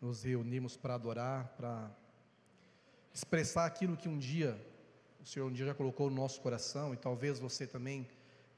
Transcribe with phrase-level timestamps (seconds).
[0.00, 1.90] nos reunimos para adorar, para
[3.12, 4.58] expressar aquilo que um dia
[5.20, 8.08] o Senhor um dia já colocou no nosso coração e talvez você também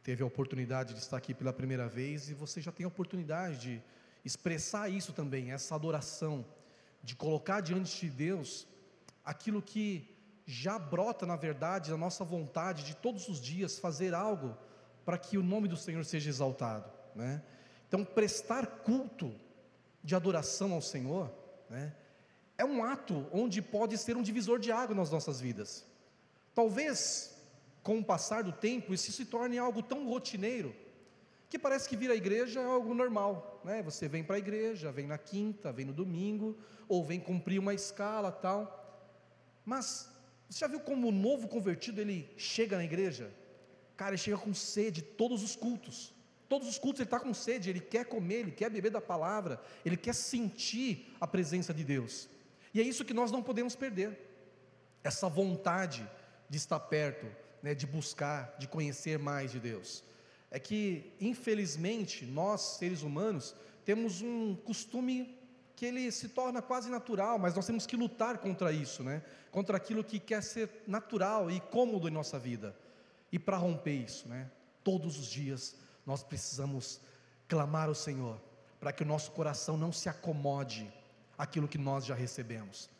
[0.03, 3.59] teve a oportunidade de estar aqui pela primeira vez e você já tem a oportunidade
[3.59, 3.83] de
[4.25, 6.45] expressar isso também, essa adoração,
[7.03, 8.67] de colocar diante de Deus
[9.25, 10.15] aquilo que
[10.47, 14.57] já brota na verdade da nossa vontade de todos os dias fazer algo
[15.05, 17.43] para que o nome do Senhor seja exaltado, né?
[17.89, 19.35] Então prestar culto
[20.03, 21.33] de adoração ao Senhor,
[21.69, 21.95] né?
[22.57, 25.85] É um ato onde pode ser um divisor de água nas nossas vidas.
[26.55, 27.35] Talvez
[27.83, 30.75] com o passar do tempo isso se torne algo tão rotineiro
[31.51, 33.83] que parece que vir à igreja é algo normal, né?
[33.83, 36.57] Você vem para a igreja, vem na quinta, vem no domingo,
[36.89, 38.63] ou vem cumprir uma escala tal.
[39.65, 40.09] Mas
[40.49, 43.33] você já viu como o novo convertido ele chega na igreja?
[43.97, 46.15] Cara, ele chega com sede todos os cultos.
[46.51, 49.61] Todos os cultos ele está com sede, ele quer comer, ele quer beber da palavra,
[49.85, 52.29] ele quer sentir a presença de Deus.
[52.75, 54.19] E é isso que nós não podemos perder.
[55.05, 56.07] Essa vontade
[56.49, 57.27] de estar perto,
[57.63, 60.03] né, de buscar, de conhecer mais de Deus
[60.51, 65.39] é que, infelizmente, nós, seres humanos, temos um costume
[65.77, 69.23] que ele se torna quase natural, mas nós temos que lutar contra isso, né?
[69.53, 72.77] Contra aquilo que quer ser natural e cômodo em nossa vida.
[73.31, 74.51] E para romper isso, né?
[74.83, 75.77] Todos os dias
[76.11, 77.01] nós precisamos
[77.47, 78.37] clamar ao Senhor,
[78.81, 80.93] para que o nosso coração não se acomode
[81.39, 82.91] àquilo que nós já recebemos.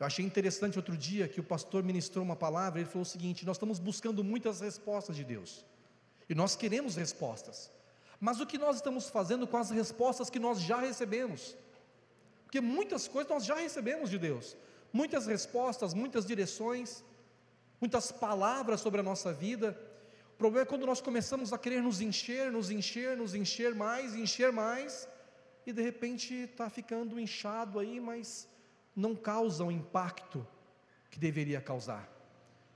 [0.00, 3.44] Eu achei interessante outro dia que o pastor ministrou uma palavra, ele falou o seguinte:
[3.44, 5.64] nós estamos buscando muitas respostas de Deus.
[6.26, 7.70] E nós queremos respostas.
[8.18, 11.54] Mas o que nós estamos fazendo com as respostas que nós já recebemos?
[12.44, 14.56] Porque muitas coisas nós já recebemos de Deus.
[14.90, 17.04] Muitas respostas, muitas direções,
[17.78, 19.78] muitas palavras sobre a nossa vida.
[20.34, 24.16] O problema é quando nós começamos a querer nos encher, nos encher, nos encher mais,
[24.16, 25.08] encher mais,
[25.64, 28.48] e de repente está ficando inchado aí, mas
[28.96, 30.44] não causa o impacto
[31.08, 32.12] que deveria causar.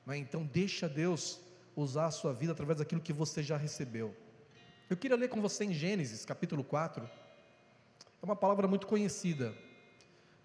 [0.09, 0.17] É?
[0.17, 1.41] Então deixa Deus
[1.75, 4.15] usar a sua vida através daquilo que você já recebeu.
[4.89, 7.05] Eu queria ler com você em Gênesis, capítulo 4.
[8.23, 9.53] É uma palavra muito conhecida,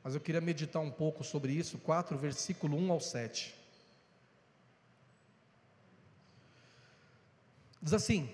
[0.03, 3.62] mas eu queria meditar um pouco sobre isso, 4, versículo 1 ao 7.
[7.83, 8.29] Diz assim: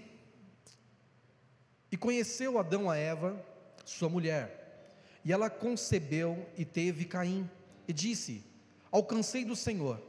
[1.91, 3.43] E conheceu Adão a Eva,
[3.83, 4.85] sua mulher,
[5.25, 7.49] e ela concebeu e teve Caim,
[7.87, 8.43] e disse:
[8.91, 9.99] Alcancei do Senhor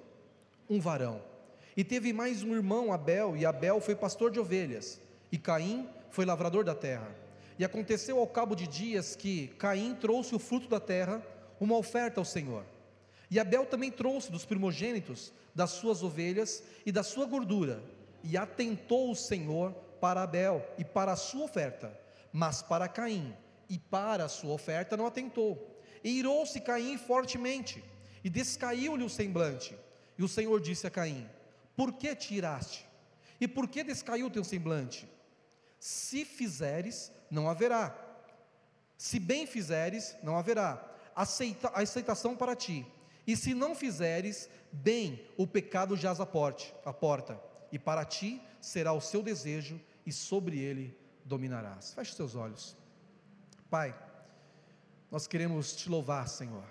[0.68, 1.22] um varão.
[1.74, 5.00] E teve mais um irmão, Abel, e Abel foi pastor de ovelhas,
[5.32, 7.16] e Caim foi lavrador da terra.
[7.58, 11.24] E aconteceu ao cabo de dias que Caim trouxe o fruto da terra,
[11.58, 12.64] uma oferta ao Senhor.
[13.30, 17.82] E Abel também trouxe dos primogênitos das suas ovelhas e da sua gordura,
[18.22, 21.98] e atentou o Senhor para Abel e para a sua oferta,
[22.32, 23.34] mas para Caim
[23.68, 25.78] e para a sua oferta não atentou.
[26.02, 27.84] E irou-se Caim fortemente,
[28.24, 29.76] e descaiu-lhe o semblante.
[30.18, 31.28] E o Senhor disse a Caim:
[31.80, 32.86] por que tiraste?
[33.40, 35.08] E por que descaiu o teu semblante?
[35.78, 37.96] Se fizeres, não haverá.
[38.98, 40.78] Se bem fizeres, não haverá.
[41.16, 42.86] Aceita, aceitação para ti.
[43.26, 47.40] E se não fizeres, bem, o pecado jaz a porta.
[47.72, 51.92] E para ti será o seu desejo, e sobre ele dominarás.
[51.94, 52.76] Feche seus olhos.
[53.68, 53.94] Pai,
[55.10, 56.64] nós queremos te louvar, Senhor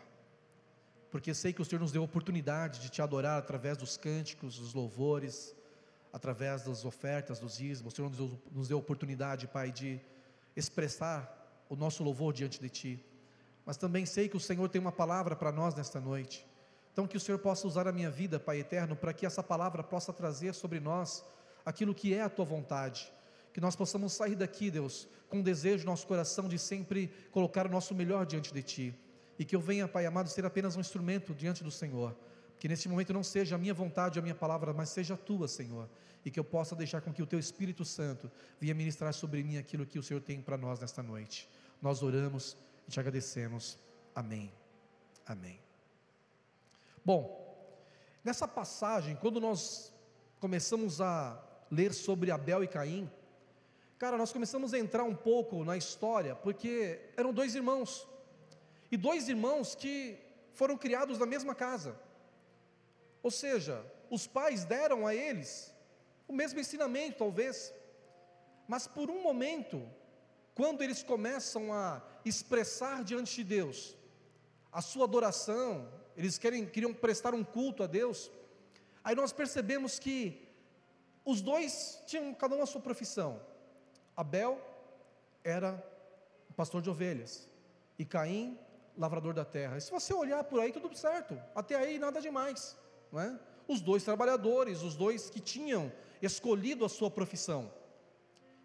[1.11, 4.59] porque sei que o Senhor nos deu a oportunidade de te adorar através dos cânticos,
[4.59, 5.55] dos louvores,
[6.13, 7.93] através das ofertas, dos ismos.
[7.93, 9.99] O Senhor nos deu, nos deu a oportunidade, Pai, de
[10.55, 13.05] expressar o nosso louvor diante de Ti.
[13.65, 16.47] Mas também sei que o Senhor tem uma palavra para nós nesta noite.
[16.91, 19.83] Então, que o Senhor possa usar a minha vida, Pai eterno, para que essa palavra
[19.83, 21.23] possa trazer sobre nós
[21.65, 23.11] aquilo que é a Tua vontade.
[23.53, 27.65] Que nós possamos sair daqui, Deus, com um desejo no nosso coração de sempre colocar
[27.65, 28.99] o nosso melhor diante de Ti
[29.39, 32.13] e que eu venha, Pai amado, ser apenas um instrumento diante do Senhor.
[32.59, 35.47] Que neste momento não seja a minha vontade, a minha palavra, mas seja a tua,
[35.47, 35.89] Senhor.
[36.25, 38.29] E que eu possa deixar com que o teu Espírito Santo
[38.59, 41.47] venha ministrar sobre mim aquilo que o Senhor tem para nós nesta noite.
[41.81, 43.77] Nós oramos e te agradecemos.
[44.13, 44.51] Amém.
[45.25, 45.68] Amém.
[47.09, 47.25] Bom,
[48.23, 49.91] nessa passagem, quando nós
[50.39, 53.09] começamos a ler sobre Abel e Caim,
[53.97, 58.07] cara, nós começamos a entrar um pouco na história, porque eram dois irmãos
[58.91, 60.19] e dois irmãos que
[60.53, 61.99] foram criados na mesma casa.
[63.23, 65.73] Ou seja, os pais deram a eles
[66.27, 67.73] o mesmo ensinamento, talvez,
[68.67, 69.81] mas por um momento,
[70.53, 73.97] quando eles começam a expressar diante de Deus
[74.71, 78.29] a sua adoração, eles querem, queriam prestar um culto a Deus,
[79.01, 80.45] aí nós percebemos que
[81.23, 83.41] os dois tinham cada um a sua profissão.
[84.17, 84.61] Abel
[85.45, 85.81] era
[86.57, 87.47] pastor de ovelhas,
[87.97, 88.59] e Caim
[88.97, 89.77] lavrador da terra.
[89.77, 91.41] E se você olhar por aí, tudo certo.
[91.55, 92.75] Até aí nada demais,
[93.13, 93.39] não é?
[93.65, 95.89] Os dois trabalhadores, os dois que tinham
[96.21, 97.71] escolhido a sua profissão.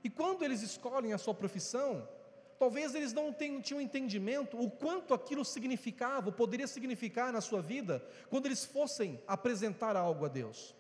[0.03, 2.09] E quando eles escolhem a sua profissão,
[2.59, 8.47] talvez eles não tinham entendimento o quanto aquilo significava, poderia significar na sua vida, quando
[8.47, 10.75] eles fossem apresentar algo a Deus.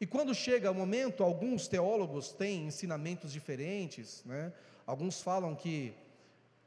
[0.00, 4.52] E quando chega o momento, alguns teólogos têm ensinamentos diferentes, né?
[4.86, 5.94] alguns falam que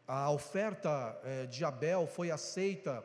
[0.07, 3.03] a oferta é, de Abel foi aceita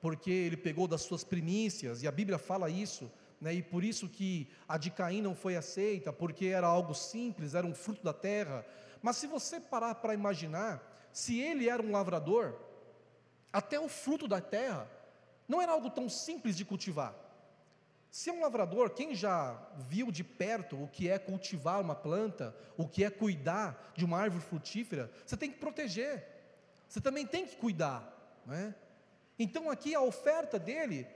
[0.00, 3.10] porque ele pegou das suas primícias, e a Bíblia fala isso,
[3.44, 7.54] né, e por isso que a de Caim não foi aceita, porque era algo simples,
[7.54, 8.64] era um fruto da terra.
[9.02, 10.82] Mas se você parar para imaginar,
[11.12, 12.58] se ele era um lavrador,
[13.52, 14.90] até o fruto da terra
[15.46, 17.14] não era algo tão simples de cultivar.
[18.10, 22.56] Se é um lavrador, quem já viu de perto o que é cultivar uma planta,
[22.78, 26.26] o que é cuidar de uma árvore frutífera, você tem que proteger,
[26.88, 28.74] você também tem que cuidar, não é?
[29.38, 31.06] Então aqui a oferta dele,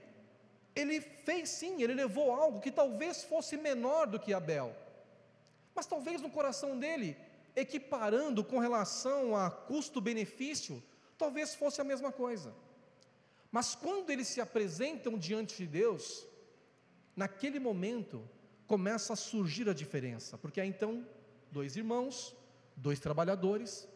[0.79, 4.75] ele fez sim, ele levou algo que talvez fosse menor do que Abel,
[5.75, 7.17] mas talvez no coração dele,
[7.57, 10.81] equiparando com relação a custo-benefício,
[11.17, 12.55] talvez fosse a mesma coisa.
[13.51, 16.25] Mas quando eles se apresentam diante de Deus,
[17.17, 18.29] naquele momento
[18.67, 21.05] começa a surgir a diferença, porque há então
[21.51, 22.37] dois irmãos,
[22.77, 23.89] dois trabalhadores,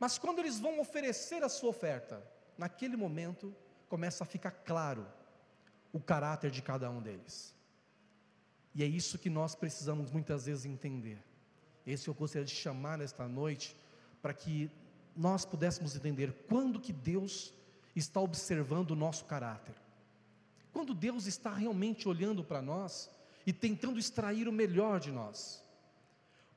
[0.00, 2.26] mas quando eles vão oferecer a sua oferta,
[2.58, 3.54] naquele momento
[3.88, 5.06] começa a ficar claro
[5.94, 7.54] o caráter de cada um deles.
[8.74, 11.22] E é isso que nós precisamos muitas vezes entender.
[11.86, 13.76] Esse eu gostaria de chamar nesta noite
[14.20, 14.68] para que
[15.16, 17.54] nós pudéssemos entender quando que Deus
[17.94, 19.76] está observando o nosso caráter.
[20.72, 23.08] Quando Deus está realmente olhando para nós
[23.46, 25.62] e tentando extrair o melhor de nós.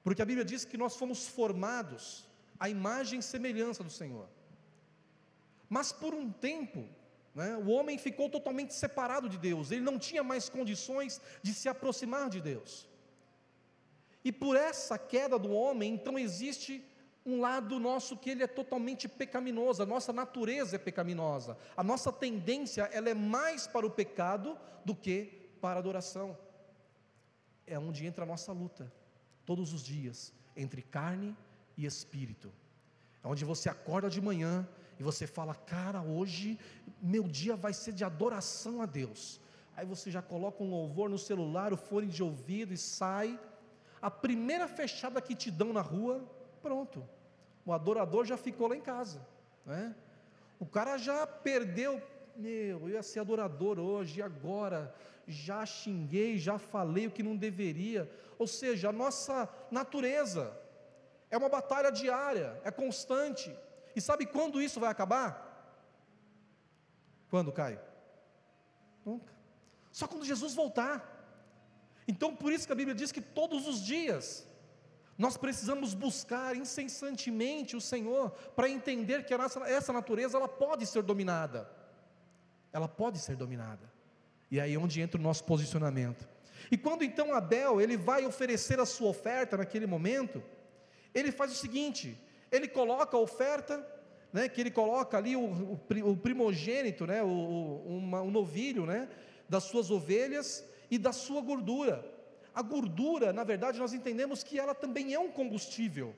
[0.04, 2.28] Porque a Bíblia diz que nós fomos formados
[2.60, 4.28] à imagem e semelhança do Senhor.
[5.70, 6.90] Mas por um tempo,
[7.38, 11.70] né, o homem ficou totalmente separado de Deus, ele não tinha mais condições de se
[11.70, 12.90] aproximar de Deus.
[14.26, 16.84] E por essa queda do homem, então existe
[17.24, 22.12] um lado nosso que ele é totalmente pecaminoso, a nossa natureza é pecaminosa, a nossa
[22.12, 26.36] tendência ela é mais para o pecado do que para a adoração.
[27.68, 28.92] É onde entra a nossa luta,
[29.46, 31.38] todos os dias, entre carne
[31.78, 32.52] e espírito.
[33.24, 34.68] É onde você acorda de manhã
[35.00, 36.58] e você fala, cara, hoje
[37.02, 39.40] meu dia vai ser de adoração a Deus.
[39.76, 43.40] Aí você já coloca um louvor no celular, o fone de ouvido e sai.
[44.02, 46.24] A primeira fechada que te dão na rua,
[46.64, 47.08] pronto.
[47.64, 49.22] O adorador já ficou lá em casa.
[49.66, 49.96] Né?
[50.60, 52.02] O cara já perdeu.
[52.36, 54.94] Meu, eu ia ser adorador hoje, e agora?
[55.28, 58.10] Já xinguei, já falei o que não deveria.
[58.40, 60.58] Ou seja, a nossa natureza
[61.30, 63.56] é uma batalha diária, é constante.
[63.98, 65.30] E sabe quando isso vai acabar?
[67.32, 67.80] Quando, Caio?
[69.04, 69.34] Nunca.
[69.92, 70.96] Só quando Jesus voltar.
[72.08, 74.48] Então, por isso que a Bíblia diz que todos os dias
[75.18, 81.02] nós precisamos buscar incessantemente o Senhor para entender que nossa, essa natureza ela pode ser
[81.02, 81.68] dominada.
[82.72, 83.92] Ela pode ser dominada.
[84.52, 86.30] E aí é onde entra o nosso posicionamento.
[86.70, 90.44] E quando então Abel ele vai oferecer a sua oferta naquele momento,
[91.16, 92.16] ele faz o seguinte:
[92.52, 93.86] ele coloca a oferta,
[94.32, 99.10] né, que ele coloca ali o, o, o primogênito, né, o, uma, um novilho, né,
[99.48, 102.06] das suas ovelhas e da sua gordura.
[102.54, 106.16] A gordura, na verdade, nós entendemos que ela também é um combustível.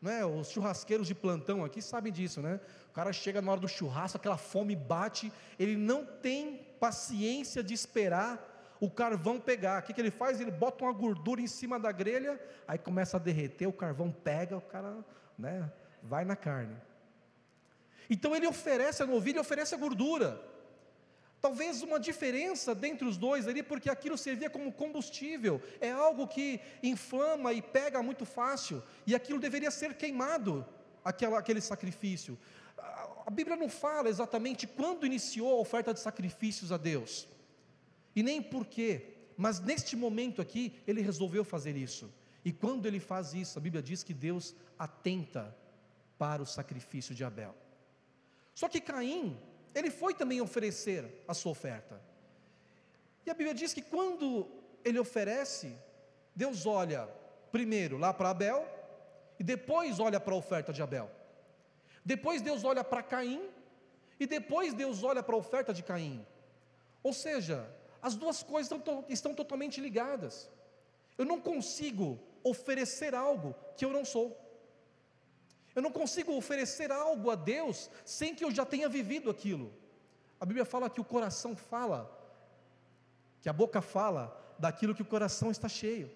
[0.00, 0.24] Né?
[0.24, 2.60] Os churrasqueiros de plantão aqui sabem disso, né?
[2.88, 7.74] O cara chega na hora do churrasco, aquela fome bate, ele não tem paciência de
[7.74, 9.82] esperar o carvão pegar.
[9.82, 10.40] O que, que ele faz?
[10.40, 14.56] Ele bota uma gordura em cima da grelha, aí começa a derreter, o carvão pega,
[14.56, 15.04] o cara
[15.38, 15.70] né,
[16.02, 16.76] vai na carne.
[18.08, 20.40] Então ele oferece a novilha, oferece a gordura.
[21.40, 26.60] Talvez uma diferença dentre os dois ali, porque aquilo servia como combustível, é algo que
[26.82, 30.66] inflama e pega muito fácil, e aquilo deveria ser queimado,
[31.04, 32.38] aquela, aquele sacrifício.
[33.26, 37.28] A Bíblia não fala exatamente quando iniciou a oferta de sacrifícios a Deus,
[38.14, 42.10] e nem porquê, mas neste momento aqui, ele resolveu fazer isso.
[42.46, 45.52] E quando ele faz isso, a Bíblia diz que Deus atenta
[46.16, 47.52] para o sacrifício de Abel.
[48.54, 49.36] Só que Caim,
[49.74, 52.00] ele foi também oferecer a sua oferta.
[53.26, 54.46] E a Bíblia diz que quando
[54.84, 55.76] ele oferece,
[56.36, 57.08] Deus olha
[57.50, 58.64] primeiro lá para Abel
[59.40, 61.10] e depois olha para a oferta de Abel.
[62.04, 63.42] Depois Deus olha para Caim
[64.20, 66.24] e depois Deus olha para a oferta de Caim.
[67.02, 67.68] Ou seja,
[68.00, 70.48] as duas coisas estão, estão totalmente ligadas.
[71.18, 74.28] Eu não consigo oferecer algo que eu não sou.
[75.74, 79.72] Eu não consigo oferecer algo a Deus sem que eu já tenha vivido aquilo.
[80.40, 82.00] A Bíblia fala que o coração fala,
[83.40, 84.24] que a boca fala
[84.58, 86.10] daquilo que o coração está cheio.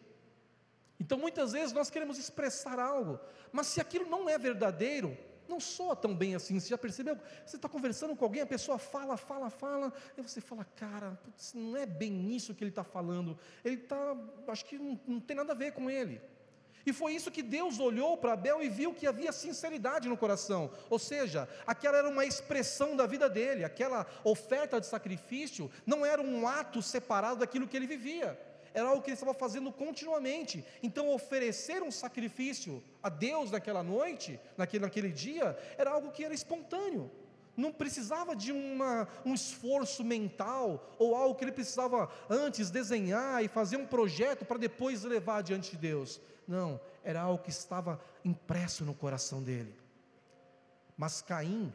[0.99, 3.19] Então muitas vezes nós queremos expressar algo,
[3.53, 5.17] mas se aquilo não é verdadeiro,
[5.51, 6.59] não soa tão bem assim.
[6.59, 7.19] Você já percebeu?
[7.45, 11.53] Você está conversando com alguém, a pessoa fala, fala, fala, e você fala, cara, putz,
[11.53, 13.39] não é bem isso que ele está falando.
[13.65, 14.17] Ele está,
[14.49, 16.21] acho que não, não tem nada a ver com ele.
[16.87, 20.71] E foi isso que Deus olhou para Abel e viu que havia sinceridade no coração,
[20.89, 26.23] ou seja, aquela era uma expressão da vida dele, aquela oferta de sacrifício não era
[26.23, 28.39] um ato separado daquilo que ele vivia,
[28.73, 30.65] era algo que ele estava fazendo continuamente.
[30.83, 36.35] Então, oferecer um sacrifício a Deus naquela noite, naquele, naquele dia, era algo que era
[36.35, 37.11] espontâneo
[37.57, 43.49] não precisava de uma, um esforço mental ou algo que ele precisava antes desenhar e
[43.49, 46.21] fazer um projeto para depois levar diante de Deus.
[46.49, 49.75] Não, era algo que estava impresso no coração dele.
[50.97, 51.73] Mas Caim,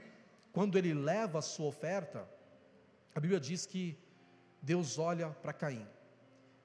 [0.52, 2.28] quando ele leva a sua oferta,
[3.14, 3.98] a Bíblia diz que
[4.62, 5.88] Deus olha para Caim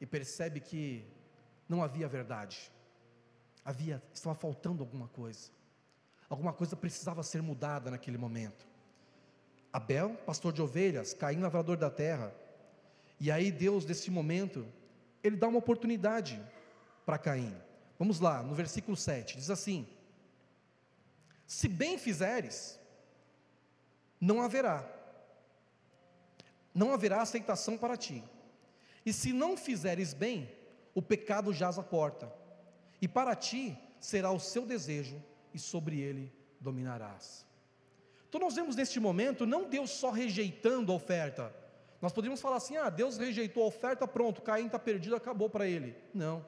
[0.01, 1.05] e percebe que
[1.69, 2.71] não havia verdade.
[3.65, 5.51] Havia, estava faltando alguma coisa.
[6.29, 8.67] Alguma coisa precisava ser mudada naquele momento.
[9.73, 12.35] Abel, pastor de ovelhas, Caim, lavrador da terra.
[13.21, 14.67] E aí Deus, nesse momento,
[15.23, 16.43] ele dá uma oportunidade
[17.05, 17.55] para Caim.
[17.99, 19.87] Vamos lá, no versículo 7, diz assim:
[21.47, 22.81] Se bem fizeres,
[24.21, 24.89] não haverá,
[26.75, 28.25] não haverá aceitação para ti.
[29.05, 30.51] E se não fizeres bem,
[30.95, 32.33] o pecado jaz à porta,
[33.01, 37.47] e para ti será o seu desejo, e sobre ele dominarás.
[38.29, 41.53] Então nós vemos neste momento, não Deus só rejeitando a oferta.
[42.01, 45.67] Nós poderíamos falar assim: ah, Deus rejeitou a oferta, pronto, Caim está perdido, acabou para
[45.67, 45.97] ele.
[46.15, 46.47] Não.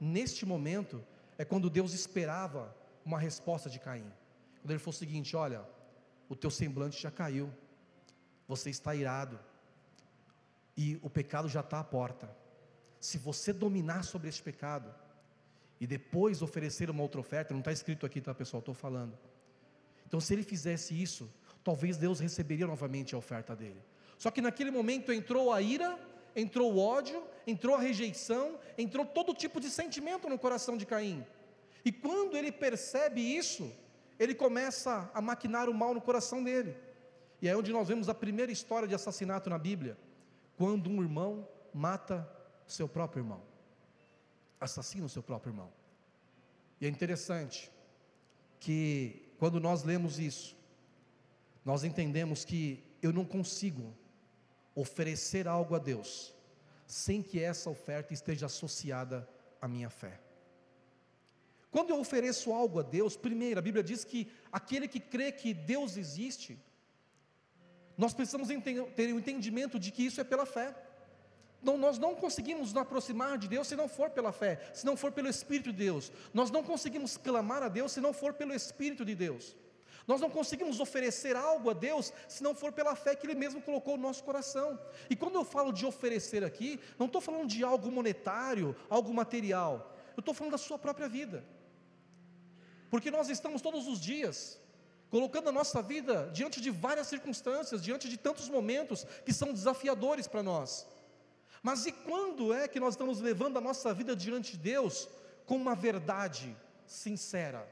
[0.00, 1.04] Neste momento
[1.36, 2.74] é quando Deus esperava
[3.04, 4.10] uma resposta de Caim.
[4.62, 5.62] Quando ele falou o seguinte: Olha,
[6.28, 7.52] o teu semblante já caiu,
[8.46, 9.38] você está irado,
[10.78, 12.34] e o pecado já está à porta.
[12.98, 14.94] Se você dominar sobre este pecado,
[15.80, 18.60] e depois oferecer uma outra oferta, não está escrito aqui, tá pessoal?
[18.60, 19.18] Estou falando.
[20.06, 21.30] Então, se ele fizesse isso,
[21.62, 23.82] talvez Deus receberia novamente a oferta dele.
[24.16, 25.98] Só que naquele momento entrou a ira
[26.40, 31.26] entrou o ódio, entrou a rejeição, entrou todo tipo de sentimento no coração de Caim.
[31.84, 33.72] E quando ele percebe isso,
[34.18, 36.76] ele começa a maquinar o mal no coração dele.
[37.40, 39.96] E é onde nós vemos a primeira história de assassinato na Bíblia,
[40.58, 42.28] quando um irmão mata
[42.66, 43.40] seu próprio irmão,
[44.60, 45.72] assassina o seu próprio irmão.
[46.80, 47.70] E é interessante
[48.58, 50.56] que quando nós lemos isso,
[51.64, 53.94] nós entendemos que eu não consigo
[54.74, 56.34] oferecer algo a Deus,
[56.88, 59.28] sem que essa oferta esteja associada
[59.62, 60.20] à minha fé.
[61.70, 65.54] Quando eu ofereço algo a Deus, primeiro, a Bíblia diz que aquele que crê que
[65.54, 66.58] Deus existe,
[67.98, 68.46] nós precisamos
[68.94, 70.72] ter o um entendimento de que isso é pela fé.
[71.60, 74.96] Não, nós não conseguimos nos aproximar de Deus se não for pela fé, se não
[74.96, 76.12] for pelo Espírito de Deus.
[76.32, 79.56] Nós não conseguimos clamar a Deus se não for pelo Espírito de Deus.
[80.06, 83.60] Nós não conseguimos oferecer algo a Deus se não for pela fé que Ele mesmo
[83.60, 84.78] colocou no nosso coração.
[85.10, 89.94] E quando eu falo de oferecer aqui, não estou falando de algo monetário, algo material.
[90.16, 91.44] Eu estou falando da sua própria vida.
[92.88, 94.58] Porque nós estamos todos os dias
[95.10, 100.26] colocando a nossa vida diante de várias circunstâncias, diante de tantos momentos que são desafiadores
[100.26, 100.86] para nós.
[101.62, 105.08] Mas e quando é que nós estamos levando a nossa vida diante de Deus
[105.46, 107.66] com uma verdade sincera?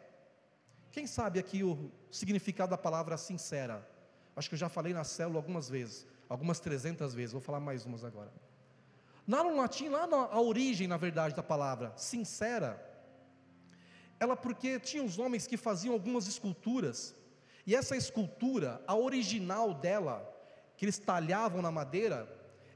[0.91, 3.87] Quem sabe aqui o significado da palavra sincera?
[4.35, 7.85] Acho que eu já falei na célula algumas vezes, algumas 300 vezes, vou falar mais
[7.85, 8.33] umas agora.
[9.29, 12.83] Lá no latim, lá na a origem, na verdade, da palavra sincera,
[14.19, 17.15] ela porque tinha os homens que faziam algumas esculturas,
[17.67, 20.33] e essa escultura, a original dela,
[20.77, 22.29] que eles talhavam na madeira,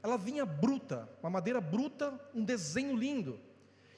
[0.03, 3.39] ela vinha bruta, uma madeira bruta, um desenho lindo.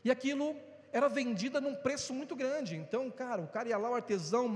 [0.03, 0.55] E aquilo
[0.91, 2.75] era vendida num preço muito grande.
[2.75, 4.53] Então, cara, o cara ia lá, o artesão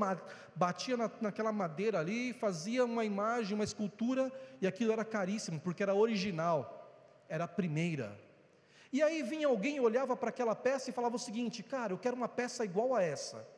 [0.55, 5.81] batia na, naquela madeira ali, fazia uma imagem, uma escultura, e aquilo era caríssimo, porque
[5.81, 6.93] era original,
[7.27, 8.15] era a primeira.
[8.93, 12.15] E aí vinha alguém, olhava para aquela peça e falava o seguinte: cara, eu quero
[12.15, 13.56] uma peça igual a essa.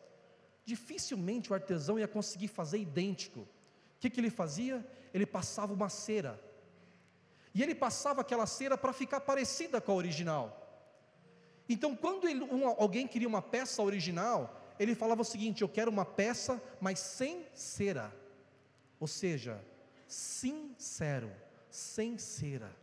[0.65, 3.41] Dificilmente o artesão ia conseguir fazer idêntico.
[3.41, 3.47] O
[3.99, 4.85] que, que ele fazia?
[5.13, 6.39] Ele passava uma cera.
[7.53, 10.55] E ele passava aquela cera para ficar parecida com a original.
[11.67, 15.91] Então, quando ele, um, alguém queria uma peça original, ele falava o seguinte: Eu quero
[15.91, 18.13] uma peça, mas sem cera.
[18.99, 19.63] Ou seja,
[20.07, 21.31] sincero,
[21.69, 22.75] sem cera.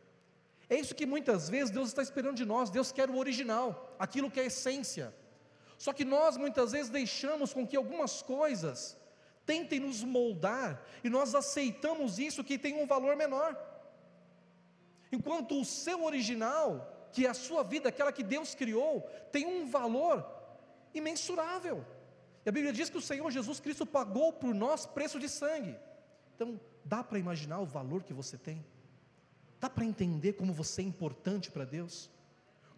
[0.69, 2.71] É isso que muitas vezes Deus está esperando de nós.
[2.71, 5.15] Deus quer o original, aquilo que é a essência.
[5.79, 8.97] Só que nós muitas vezes deixamos com que algumas coisas
[9.45, 13.57] tentem nos moldar e nós aceitamos isso que tem um valor menor.
[15.13, 19.67] Enquanto o seu original, que é a sua vida, aquela que Deus criou, tem um
[19.67, 20.27] valor
[20.93, 21.85] imensurável.
[22.45, 25.77] E a Bíblia diz que o Senhor Jesus Cristo pagou por nós preço de sangue.
[26.35, 28.65] Então, dá para imaginar o valor que você tem?
[29.59, 32.11] Dá para entender como você é importante para Deus?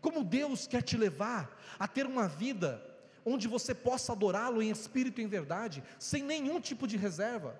[0.00, 2.82] Como Deus quer te levar a ter uma vida
[3.28, 7.58] onde você possa adorá-lo em espírito e em verdade, sem nenhum tipo de reserva.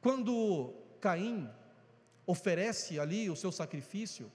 [0.00, 1.48] Quando Caim
[2.26, 4.30] oferece ali o seu sacrifício,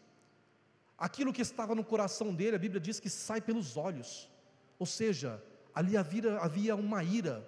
[0.97, 4.29] aquilo que estava no coração dele, a Bíblia diz que sai pelos olhos.
[4.77, 5.41] Ou seja,
[5.73, 7.47] ali havia, havia uma ira,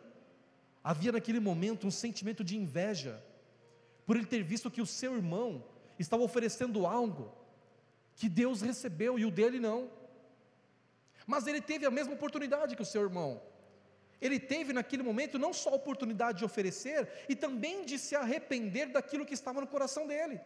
[0.83, 3.23] havia naquele momento um sentimento de inveja,
[4.05, 5.63] por ele ter visto que o seu irmão
[5.99, 7.31] estava oferecendo algo
[8.15, 9.89] que Deus recebeu e o dele não.
[11.27, 13.41] Mas ele teve a mesma oportunidade que o seu irmão.
[14.19, 18.87] Ele teve naquele momento não só a oportunidade de oferecer, e também de se arrepender
[18.87, 20.39] daquilo que estava no coração dele.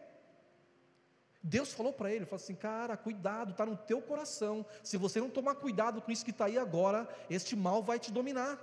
[1.42, 4.66] Deus falou para ele, falou assim, cara, cuidado, está no teu coração.
[4.82, 8.12] Se você não tomar cuidado com isso que está aí agora, este mal vai te
[8.12, 8.60] dominar.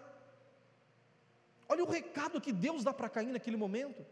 [1.68, 4.06] Olha o recado que Deus dá para Caim naquele momento.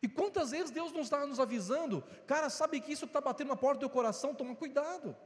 [0.00, 3.56] E quantas vezes Deus nos está nos avisando, cara, sabe que isso está batendo na
[3.56, 5.16] porta do teu coração, toma cuidado.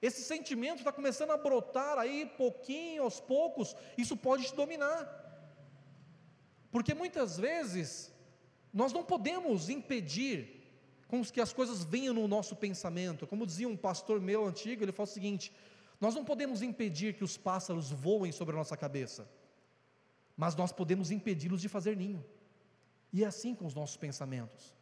[0.00, 5.00] Esse sentimento está começando a brotar aí, pouquinho, aos poucos, isso pode te dominar.
[6.70, 8.12] Porque muitas vezes,
[8.72, 10.60] nós não podemos impedir
[11.32, 13.26] que as coisas venham no nosso pensamento.
[13.26, 15.52] Como dizia um pastor meu antigo, ele fala o seguinte:
[16.00, 19.28] nós não podemos impedir que os pássaros voem sobre a nossa cabeça,
[20.36, 22.24] mas nós podemos impedi-los de fazer ninho.
[23.12, 24.74] E é assim com os nossos pensamentos.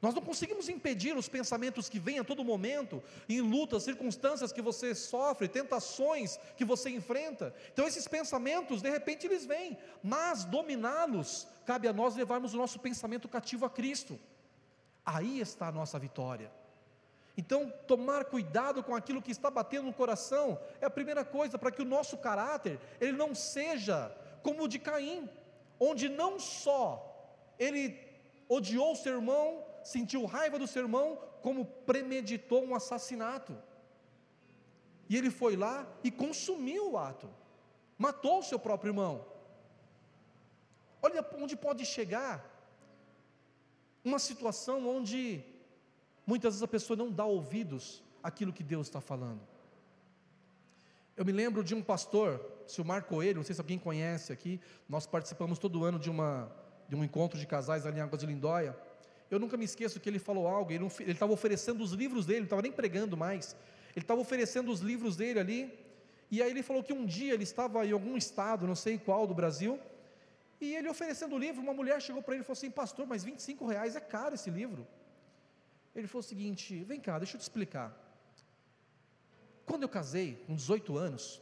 [0.00, 4.62] Nós não conseguimos impedir os pensamentos que vêm a todo momento, em lutas, circunstâncias que
[4.62, 7.54] você sofre, tentações que você enfrenta.
[7.72, 12.78] Então, esses pensamentos, de repente, eles vêm, mas dominá-los, cabe a nós levarmos o nosso
[12.78, 14.18] pensamento cativo a Cristo.
[15.04, 16.50] Aí está a nossa vitória.
[17.36, 21.70] Então, tomar cuidado com aquilo que está batendo no coração é a primeira coisa para
[21.70, 25.28] que o nosso caráter ele não seja como o de Caim,
[25.78, 27.06] onde não só
[27.58, 27.98] ele
[28.48, 33.56] odiou seu irmão, sentiu raiva do seu irmão, como premeditou um assassinato.
[35.08, 37.28] E ele foi lá e consumiu o ato,
[37.98, 39.26] matou o seu próprio irmão.
[41.02, 42.48] Olha onde pode chegar
[44.04, 45.44] uma situação onde
[46.26, 49.40] muitas vezes a pessoa não dá ouvidos àquilo que Deus está falando.
[51.16, 55.06] Eu me lembro de um pastor, Silmar Coelho, não sei se alguém conhece aqui, nós
[55.06, 56.50] participamos todo ano de, uma,
[56.88, 58.76] de um encontro de casais ali em Águas de Lindóia.
[59.30, 62.46] Eu nunca me esqueço que ele falou algo, ele estava oferecendo os livros dele, não
[62.46, 63.56] estava nem pregando mais,
[63.94, 65.78] ele estava oferecendo os livros dele ali,
[66.30, 69.26] e aí ele falou que um dia ele estava em algum estado, não sei qual
[69.26, 69.78] do Brasil,
[70.60, 73.24] e ele oferecendo o livro, uma mulher chegou para ele e falou assim: Pastor, mas
[73.24, 74.86] 25 reais é caro esse livro.
[75.94, 77.96] Ele falou o seguinte: Vem cá, deixa eu te explicar.
[79.64, 81.40] Quando eu casei, com 18 anos,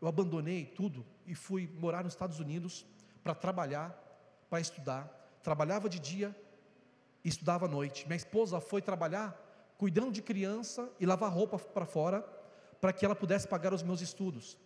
[0.00, 2.86] eu abandonei tudo e fui morar nos Estados Unidos
[3.22, 3.90] para trabalhar,
[4.48, 5.06] para estudar.
[5.42, 6.34] Trabalhava de dia
[7.28, 8.06] estudava à noite.
[8.06, 9.44] Minha esposa foi trabalhar
[9.76, 12.20] cuidando de criança e lavar roupa para fora,
[12.80, 14.58] para que ela pudesse pagar os meus estudos.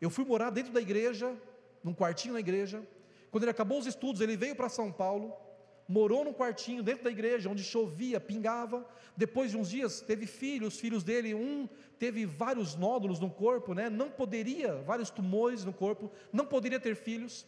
[0.00, 1.34] Eu fui morar dentro da igreja,
[1.82, 2.86] num quartinho na igreja,
[3.30, 5.34] quando ele acabou os estudos, ele veio para São Paulo,
[5.88, 8.86] morou num quartinho dentro da igreja, onde chovia, pingava.
[9.16, 13.74] Depois de uns dias, teve filhos, os filhos dele, um teve vários nódulos no corpo,
[13.74, 13.88] né?
[13.88, 17.46] não poderia, vários tumores no corpo, não poderia ter filhos.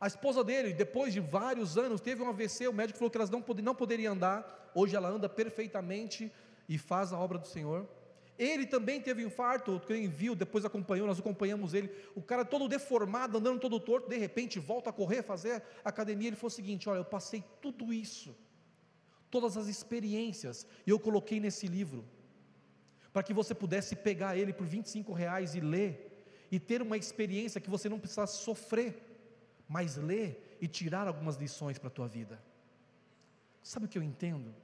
[0.00, 3.30] A esposa dele, depois de vários anos, teve um AVC, o médico falou que elas
[3.30, 6.32] não, pod não poderiam andar, hoje ela anda perfeitamente
[6.68, 7.88] e faz a obra do Senhor.
[8.36, 11.88] Ele também teve infarto, quem viu, depois acompanhou, nós acompanhamos ele.
[12.16, 16.28] O cara todo deformado, andando todo torto, de repente volta a correr, fazer academia.
[16.28, 18.36] Ele falou o seguinte: Olha, eu passei tudo isso,
[19.30, 22.04] todas as experiências, e eu coloquei nesse livro,
[23.12, 27.60] para que você pudesse pegar ele por 25 reais e ler, e ter uma experiência
[27.60, 29.13] que você não precisasse sofrer,
[29.68, 32.42] mas ler e tirar algumas lições para a tua vida.
[33.62, 34.54] Sabe o que eu entendo?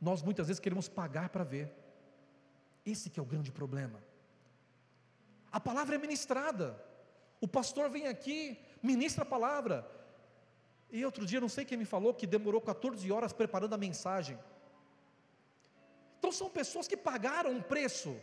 [0.00, 1.72] Nós muitas vezes queremos pagar para ver.
[2.84, 4.02] Esse que é o grande problema.
[5.52, 6.82] A palavra é ministrada.
[7.40, 9.88] O pastor vem aqui, ministra a palavra.
[10.90, 14.38] E outro dia, não sei quem me falou, que demorou 14 horas preparando a mensagem.
[16.18, 18.16] Então são pessoas que pagaram um preço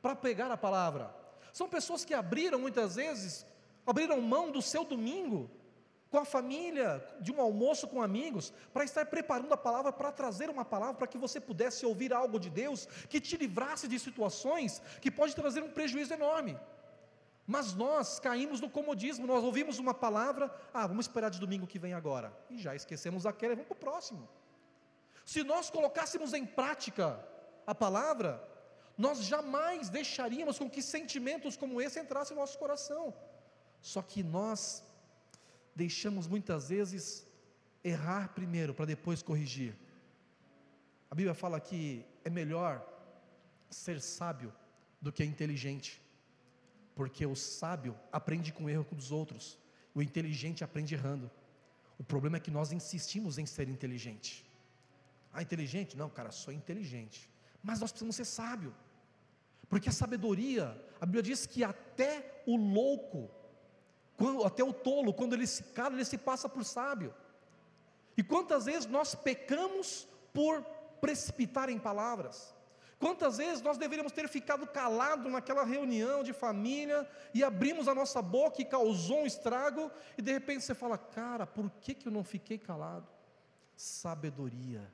[0.00, 1.14] para pegar a palavra.
[1.52, 3.46] São pessoas que abriram muitas vezes,
[3.86, 5.50] abriram mão do seu domingo,
[6.10, 10.48] com a família, de um almoço com amigos, para estar preparando a palavra, para trazer
[10.48, 14.80] uma palavra, para que você pudesse ouvir algo de Deus que te livrasse de situações
[15.00, 16.56] que pode trazer um prejuízo enorme.
[17.46, 21.80] Mas nós caímos no comodismo, nós ouvimos uma palavra, ah, vamos esperar de domingo que
[21.80, 24.28] vem agora, e já esquecemos aquela vamos para o próximo.
[25.24, 27.18] Se nós colocássemos em prática
[27.66, 28.42] a palavra,
[28.96, 33.12] nós jamais deixaríamos com que sentimentos como esse entrassem no nosso coração.
[33.84, 34.82] Só que nós
[35.76, 37.26] deixamos muitas vezes
[37.92, 39.76] errar primeiro para depois corrigir.
[41.10, 42.82] A Bíblia fala que é melhor
[43.68, 44.50] ser sábio
[45.02, 46.00] do que inteligente,
[46.94, 49.58] porque o sábio aprende com o erro dos outros,
[49.94, 51.30] o inteligente aprende errando.
[51.98, 54.50] O problema é que nós insistimos em ser inteligente.
[55.30, 55.94] Ah, inteligente?
[55.94, 57.28] Não, cara, sou inteligente.
[57.62, 58.74] Mas nós precisamos ser sábio.
[59.68, 60.64] Porque a sabedoria,
[60.98, 63.43] a Bíblia diz que até o louco
[64.16, 67.14] quando, até o tolo, quando ele se cala, ele se passa por sábio.
[68.16, 70.62] E quantas vezes nós pecamos por
[71.00, 72.54] precipitar em palavras?
[72.98, 78.22] Quantas vezes nós deveríamos ter ficado calado naquela reunião de família e abrimos a nossa
[78.22, 82.12] boca e causou um estrago, e de repente você fala, cara, por que, que eu
[82.12, 83.06] não fiquei calado?
[83.76, 84.90] Sabedoria.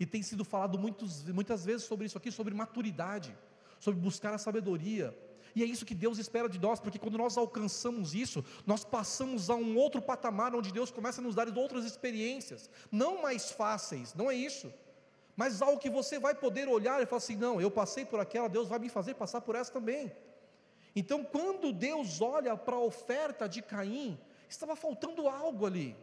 [0.00, 3.36] E tem sido falado muitos, muitas vezes sobre isso aqui, sobre maturidade,
[3.78, 5.16] sobre buscar a sabedoria.
[5.54, 9.48] E é isso que Deus espera de nós, porque quando nós alcançamos isso, nós passamos
[9.48, 14.14] a um outro patamar onde Deus começa a nos dar outras experiências, não mais fáceis,
[14.14, 14.72] não é isso,
[15.36, 18.48] mas algo que você vai poder olhar e falar assim: não, eu passei por aquela,
[18.48, 20.12] Deus vai me fazer passar por essa também.
[20.94, 25.96] Então, quando Deus olha para a oferta de Caim, estava faltando algo ali.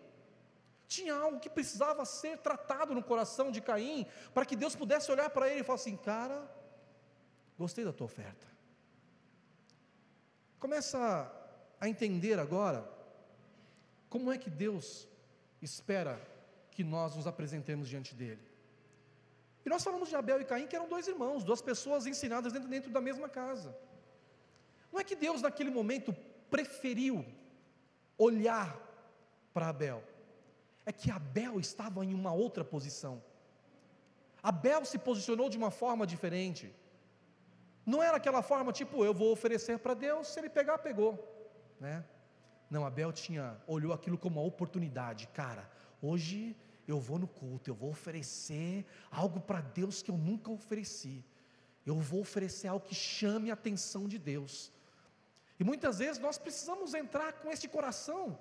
[0.86, 5.30] Tinha algo que precisava ser tratado no coração de Caim, para que Deus pudesse olhar
[5.30, 6.44] para ele e falar assim: cara,
[7.58, 8.51] gostei da tua oferta.
[10.62, 11.00] Começa
[11.80, 12.88] a entender agora
[14.08, 15.08] como é que Deus
[15.60, 16.22] espera
[16.70, 18.44] que nós nos apresentemos diante dele.
[19.66, 22.70] E nós falamos de Abel e Caim, que eram dois irmãos, duas pessoas ensinadas dentro,
[22.70, 23.76] dentro da mesma casa.
[24.92, 26.16] Não é que Deus, naquele momento,
[26.52, 27.26] preferiu
[28.16, 28.70] olhar
[29.52, 30.04] para Abel,
[30.86, 33.16] é que Abel estava em uma outra posição.
[34.44, 36.72] Abel se posicionou de uma forma diferente.
[37.86, 41.18] Não era aquela forma tipo, eu vou oferecer para Deus, se ele pegar, pegou,
[41.80, 42.04] né?
[42.70, 45.70] Não, Abel tinha, olhou aquilo como uma oportunidade, cara,
[46.02, 46.56] hoje
[46.88, 51.26] eu vou no culto, eu vou oferecer algo para Deus que eu nunca ofereci,
[51.86, 54.72] eu vou oferecer algo que chame a atenção de Deus,
[55.60, 58.40] e muitas vezes nós precisamos entrar com esse coração,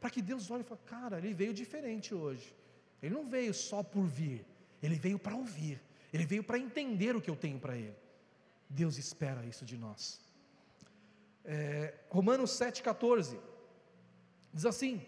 [0.00, 2.54] para que Deus olhe e fale, cara, ele veio diferente hoje,
[3.02, 4.46] ele não veio só por vir,
[4.82, 7.96] ele veio para ouvir, ele veio para entender o que eu tenho para ele.
[8.72, 10.18] Deus espera isso de nós.
[11.44, 13.38] É, Romanos 7,14
[14.52, 15.04] diz assim: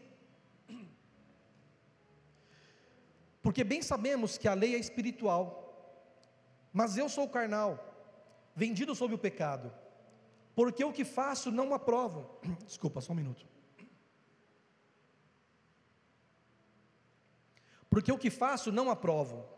[3.43, 5.45] Porque bem sabemos que a lei é espiritual,
[6.73, 7.73] mas eu sou carnal,
[8.55, 9.73] vendido sob o pecado,
[10.55, 12.39] porque o que faço não aprovo.
[12.67, 13.47] Desculpa, só um minuto.
[17.89, 19.49] Porque o que faço não aprovo,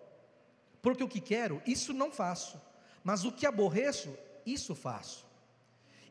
[0.81, 2.61] porque o que quero, isso não faço
[3.07, 5.25] mas o que aborreço, isso faço.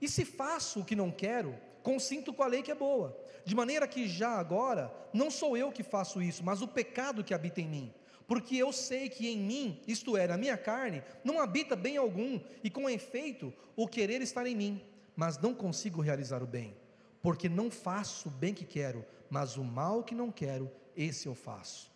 [0.01, 1.53] E se faço o que não quero,
[1.83, 5.73] consinto com a lei que é boa, de maneira que já agora não sou eu
[5.73, 7.93] que faço isso, mas o pecado que habita em mim.
[8.25, 12.39] Porque eu sei que em mim, isto é, na minha carne, não habita bem algum,
[12.63, 14.81] e com efeito, o querer estar em mim,
[15.17, 16.73] mas não consigo realizar o bem,
[17.21, 21.35] porque não faço o bem que quero, mas o mal que não quero, esse eu
[21.35, 21.91] faço.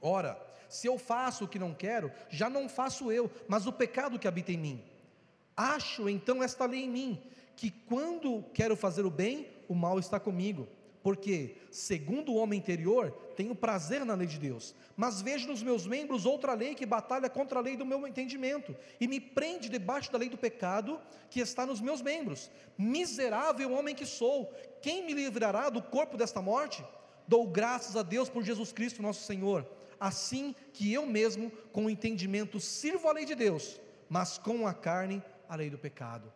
[0.00, 0.40] Ora,
[0.72, 4.26] se eu faço o que não quero, já não faço eu, mas o pecado que
[4.26, 4.82] habita em mim.
[5.54, 7.22] Acho então esta lei em mim,
[7.54, 10.66] que quando quero fazer o bem, o mal está comigo.
[11.02, 15.86] Porque, segundo o homem interior, tenho prazer na lei de Deus, mas vejo nos meus
[15.86, 20.10] membros outra lei que batalha contra a lei do meu entendimento e me prende debaixo
[20.10, 22.50] da lei do pecado que está nos meus membros.
[22.78, 26.82] Miserável homem que sou, quem me livrará do corpo desta morte?
[27.28, 29.66] Dou graças a Deus por Jesus Cristo, nosso Senhor
[30.02, 34.74] assim que eu mesmo, com o entendimento, sirvo a lei de Deus, mas com a
[34.74, 36.32] carne, a lei do pecado.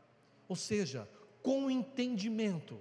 [0.49, 1.09] Ou seja,
[1.43, 2.81] com o entendimento,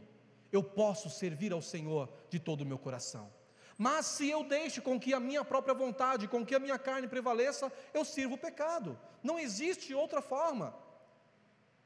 [0.51, 3.33] eu posso servir ao Senhor de todo o meu coração.
[3.75, 7.07] Mas se eu deixo com que a minha própria vontade, com que a minha carne
[7.07, 8.97] prevaleça, eu sirvo o pecado.
[9.23, 10.73] Não existe outra forma.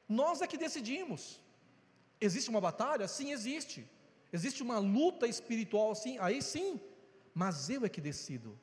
[0.06, 1.40] Nós é que decidimos.
[2.20, 3.08] Existe uma batalha?
[3.08, 3.88] Sim, existe.
[4.30, 6.78] Existe uma luta espiritual, sim, aí sim.
[7.34, 8.60] Mas eu é que decido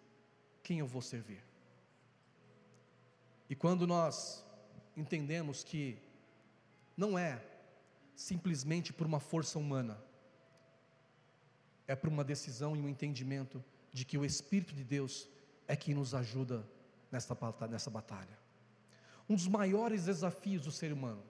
[0.67, 1.41] quem eu vou servir.
[3.49, 4.45] E quando nós
[4.97, 5.97] entendemos que
[6.97, 7.41] não é
[8.13, 9.97] simplesmente por uma força humana,
[11.87, 15.29] é por uma decisão e um entendimento de que o Espírito de Deus
[15.69, 16.67] é quem nos ajuda
[17.09, 17.37] nessa,
[17.69, 18.37] nessa batalha.
[19.29, 21.23] Um dos maiores desafios do ser humano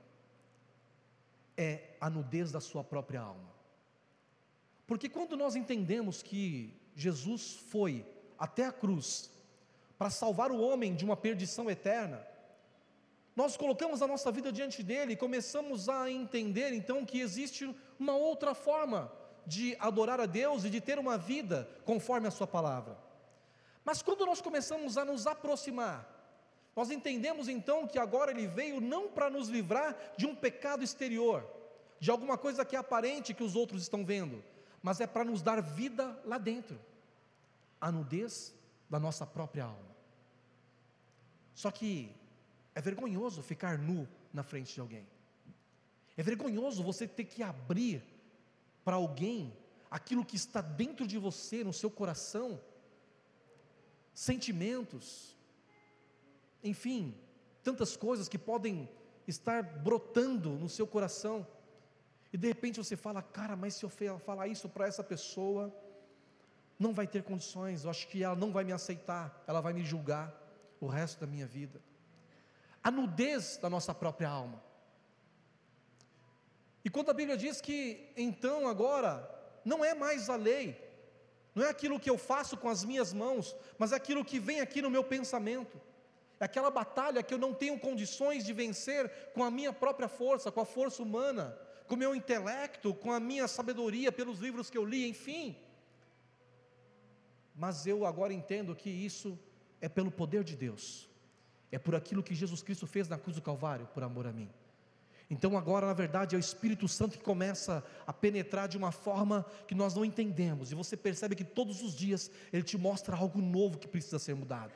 [1.56, 3.54] é a nudez da sua própria alma.
[4.88, 8.04] Porque quando nós entendemos que Jesus foi
[8.38, 9.32] até a cruz
[9.98, 12.26] para salvar o homem de uma perdição eterna,
[13.36, 17.70] nós colocamos a nossa vida diante dele e começamos a entender então que existe
[18.00, 19.12] uma outra forma
[19.46, 22.98] de adorar a Deus e de ter uma vida conforme a Sua palavra.
[23.86, 26.14] Mas quando nós começamos a nos aproximar,
[26.76, 31.46] nós entendemos então que agora Ele veio não para nos livrar de um pecado exterior,
[32.00, 34.44] de alguma coisa que é aparente que os outros estão vendo,
[34.82, 36.80] mas é para nos dar vida lá dentro
[37.80, 38.56] a nudez
[38.90, 39.96] da nossa própria alma.
[41.54, 42.16] Só que
[42.76, 45.08] é vergonhoso ficar nu na frente de alguém.
[46.16, 48.04] É vergonhoso você ter que abrir
[48.84, 49.56] para alguém
[49.90, 52.60] aquilo que está dentro de você, no seu coração,
[54.14, 55.36] sentimentos,
[56.64, 57.16] enfim,
[57.64, 58.90] tantas coisas que podem
[59.28, 61.46] estar brotando no seu coração.
[62.32, 65.74] E de repente você fala, cara, mas se eu falar isso para essa pessoa,
[66.80, 69.84] não vai ter condições, eu acho que ela não vai me aceitar, ela vai me
[69.84, 70.34] julgar
[70.80, 71.82] o resto da minha vida.
[72.84, 74.64] A nudez da nossa própria alma.
[76.86, 79.28] E quando a Bíblia diz que então agora
[79.66, 80.80] não é mais a lei,
[81.54, 84.62] não é aquilo que eu faço com as minhas mãos, mas é aquilo que vem
[84.62, 85.82] aqui no meu pensamento.
[86.40, 90.52] É aquela batalha que eu não tenho condições de vencer com a minha própria força,
[90.52, 94.78] com a força humana, com o meu intelecto, com a minha sabedoria pelos livros que
[94.78, 95.58] eu li, enfim
[97.58, 99.38] mas eu agora entendo que isso
[99.82, 101.10] é pelo poder de Deus,
[101.72, 104.50] é por aquilo que Jesus Cristo fez na cruz do Calvário, por amor a mim.
[105.30, 109.46] Então, agora, na verdade, é o Espírito Santo que começa a penetrar de uma forma
[109.68, 113.42] que nós não entendemos, e você percebe que todos os dias Ele te mostra algo
[113.42, 114.72] novo que precisa ser mudado.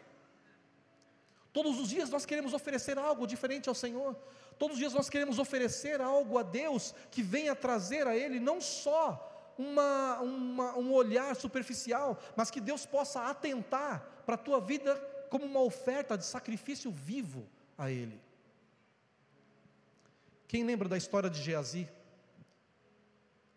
[1.54, 4.16] Todos os dias nós queremos oferecer algo diferente ao Senhor,
[4.58, 8.60] todos os dias nós queremos oferecer algo a Deus que venha trazer a Ele não
[8.60, 9.31] só
[9.62, 14.96] uma, uma, um olhar superficial, mas que Deus possa atentar para a tua vida
[15.30, 17.48] como uma oferta de sacrifício vivo
[17.78, 18.20] a Ele.
[20.48, 21.88] Quem lembra da história de Geazi?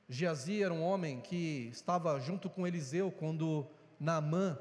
[0.08, 3.66] Geazi era um homem que estava junto com Eliseu quando
[3.98, 4.58] Naamã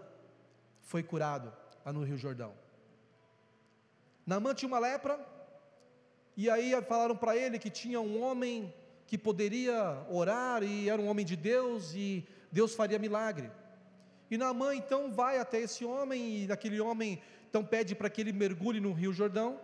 [0.82, 1.53] foi curado
[1.86, 2.53] lá no Rio Jordão.
[4.25, 5.19] Naamã tinha uma lepra,
[6.38, 8.73] e aí falaram para ele que tinha um homem
[9.13, 13.52] que poderia orar e era um homem de Deus e Deus faria milagre.
[14.32, 18.34] E Naamã então vai até esse homem e aquele homem então pede para que ele
[18.34, 19.62] mergulhe no Rio Jordão.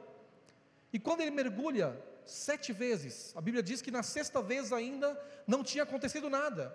[0.93, 5.63] E quando ele mergulha sete vezes, a Bíblia diz que na sexta vez ainda não
[5.63, 6.71] tinha acontecido nada.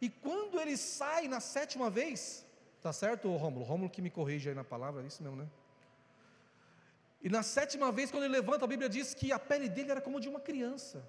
[0.00, 2.44] E quando ele sai na sétima vez,
[2.82, 3.64] tá certo, Rômulo?
[3.64, 5.46] Rômulo que me corrige aí na palavra, é isso mesmo, né?
[7.22, 10.00] E na sétima vez, quando ele levanta, a Bíblia diz que a pele dele era
[10.00, 11.08] como de uma criança.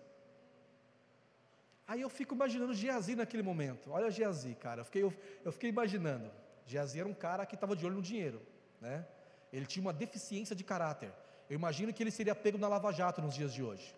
[1.87, 3.91] Aí eu fico imaginando Geazi naquele momento.
[3.91, 4.81] Olha Geazi, cara.
[4.81, 5.13] Eu fiquei, eu,
[5.45, 6.29] eu fiquei imaginando.
[6.65, 8.41] Geazi era um cara que estava de olho no dinheiro,
[8.81, 9.07] né?
[9.53, 11.13] Ele tinha uma deficiência de caráter.
[11.49, 13.95] Eu imagino que ele seria pego na Lava Jato nos dias de hoje.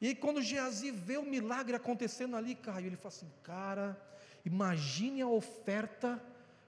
[0.00, 3.96] E quando Geazi vê o milagre acontecendo ali, Caio, ele fala assim: cara,
[4.44, 6.20] imagine a oferta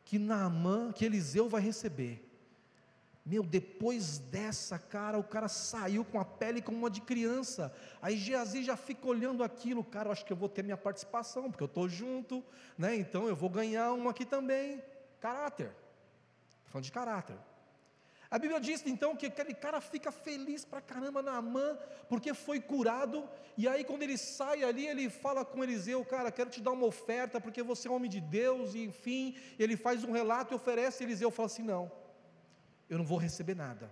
[0.04, 2.24] que Naamã, que Eliseu vai receber.
[3.26, 7.74] Meu, depois dessa, cara, o cara saiu com a pele como uma de criança.
[8.02, 11.50] Aí Geazi já fica olhando aquilo, cara, eu acho que eu vou ter minha participação,
[11.50, 12.44] porque eu estou junto,
[12.76, 12.94] né?
[12.94, 14.82] Então eu vou ganhar uma aqui também.
[15.20, 15.68] Caráter.
[15.68, 17.36] Estou falando de caráter.
[18.30, 21.78] A Bíblia diz então que aquele cara fica feliz pra caramba na mão,
[22.10, 26.50] porque foi curado, e aí quando ele sai ali, ele fala com Eliseu, cara, quero
[26.50, 30.12] te dar uma oferta, porque você é homem de Deus, e enfim, ele faz um
[30.12, 32.03] relato e oferece, Eliseu fala assim: não
[32.94, 33.90] eu não vou receber nada.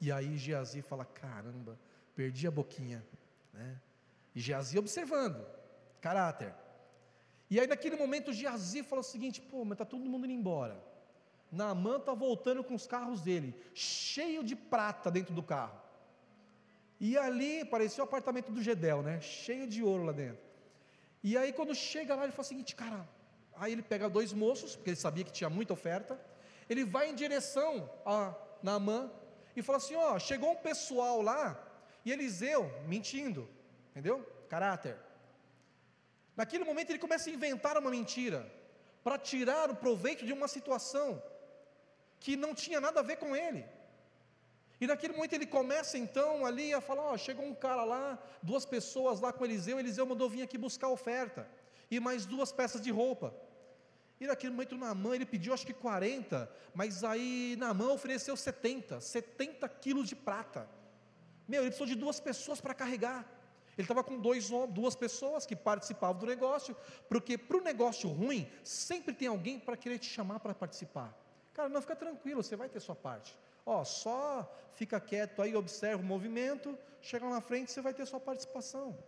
[0.00, 1.78] E aí Geazi fala: caramba,
[2.14, 3.04] perdi a boquinha.
[3.52, 3.76] Né?
[4.34, 5.44] E Geazi observando,
[6.00, 6.54] caráter.
[7.50, 10.80] E aí naquele momento Geazi fala o seguinte: pô, mas está todo mundo indo embora.
[11.50, 15.80] Naamã está voltando com os carros dele, cheio de prata dentro do carro.
[17.00, 19.20] E ali parecia o apartamento do Gedel, né?
[19.20, 20.46] Cheio de ouro lá dentro.
[21.22, 23.08] E aí quando chega lá, ele fala o seguinte, cara,
[23.56, 26.20] aí ele pega dois moços, porque ele sabia que tinha muita oferta,
[26.68, 29.10] ele vai em direção a Naamã
[29.56, 31.58] e fala assim: ó, chegou um pessoal lá
[32.04, 33.48] e Eliseu mentindo,
[33.90, 34.24] entendeu?
[34.48, 34.96] Caráter.
[36.36, 38.50] Naquele momento ele começa a inventar uma mentira
[39.02, 41.22] para tirar o proveito de uma situação
[42.20, 43.64] que não tinha nada a ver com ele.
[44.80, 48.64] E naquele momento ele começa então ali a falar: ó, chegou um cara lá, duas
[48.64, 51.48] pessoas lá com Eliseu, Eliseu mandou vir aqui buscar oferta.
[51.90, 53.34] e mais duas peças de roupa.
[54.20, 59.68] E naquele momento Naamã, ele pediu acho que 40, mas aí Naamã ofereceu 70, 70
[59.68, 60.68] quilos de prata.
[61.46, 63.24] Meu, ele precisou de duas pessoas para carregar.
[63.76, 66.76] Ele estava com dois, duas pessoas que participavam do negócio,
[67.08, 71.16] porque para o negócio ruim, sempre tem alguém para querer te chamar para participar.
[71.54, 73.38] Cara, não fica tranquilo, você vai ter sua parte.
[73.64, 78.04] Ó, só fica quieto aí, observa o movimento, chega lá na frente, você vai ter
[78.04, 78.98] sua participação.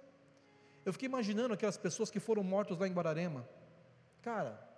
[0.84, 3.48] Eu fiquei imaginando aquelas pessoas que foram mortas lá em Guararema.
[4.22, 4.69] Cara,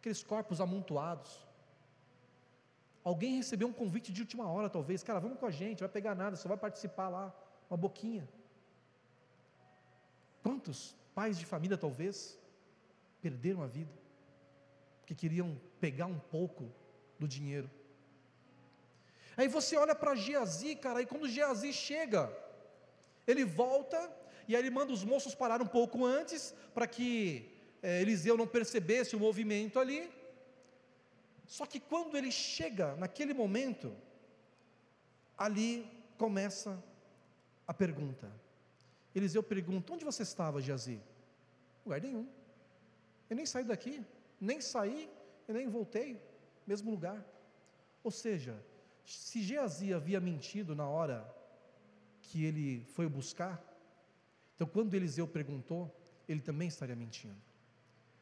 [0.00, 1.30] aqueles corpos amontoados.
[3.04, 5.02] Alguém recebeu um convite de última hora, talvez.
[5.02, 7.24] Cara, vamos com a gente, vai pegar nada, só vai participar lá,
[7.68, 8.28] uma boquinha.
[10.42, 12.38] Quantos pais de família, talvez,
[13.20, 13.92] perderam a vida,
[15.06, 16.72] que queriam pegar um pouco
[17.18, 17.70] do dinheiro.
[19.36, 22.22] Aí você olha para Geazi, cara, e quando Geazi chega,
[23.26, 23.98] ele volta
[24.48, 27.50] e aí ele manda os moços parar um pouco antes, para que
[27.82, 30.10] é, Eliseu não percebesse o movimento ali.
[31.46, 33.96] Só que quando ele chega naquele momento,
[35.36, 36.82] ali começa
[37.66, 38.30] a pergunta.
[39.14, 41.00] Eliseu pergunta: Onde você estava, Geazi?
[41.84, 42.28] Lugar nenhum.
[43.28, 44.04] Eu nem saí daqui,
[44.40, 45.10] nem saí
[45.48, 46.20] e nem voltei,
[46.66, 47.24] mesmo lugar.
[48.02, 48.62] Ou seja,
[49.04, 51.28] se Geazi havia mentido na hora
[52.22, 53.60] que ele foi buscar,
[54.54, 55.94] então quando Eliseu perguntou,
[56.28, 57.49] ele também estaria mentindo.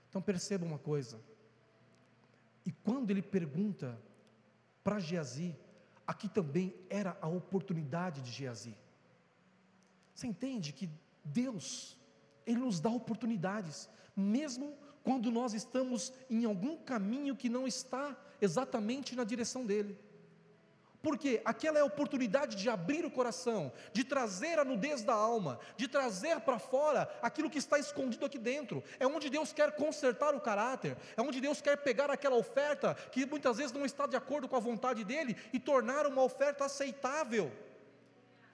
[0.08, 1.20] Então perceba uma coisa.
[2.64, 3.98] E quando ele pergunta
[4.82, 5.56] para Geazi,
[6.06, 8.74] aqui também era a oportunidade de Geazi.
[10.14, 10.90] Você entende que
[11.24, 11.96] Deus,
[12.46, 19.14] Ele nos dá oportunidades, mesmo quando nós estamos em algum caminho que não está exatamente
[19.14, 19.96] na direção dEle.
[21.08, 25.58] Porque aquela é a oportunidade de abrir o coração, de trazer a nudez da alma,
[25.74, 28.84] de trazer para fora aquilo que está escondido aqui dentro.
[29.00, 33.24] É onde Deus quer consertar o caráter, é onde Deus quer pegar aquela oferta que
[33.24, 37.50] muitas vezes não está de acordo com a vontade dele e tornar uma oferta aceitável.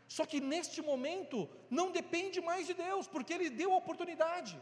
[0.07, 4.57] Só que neste momento não depende mais de Deus, porque Ele deu a oportunidade.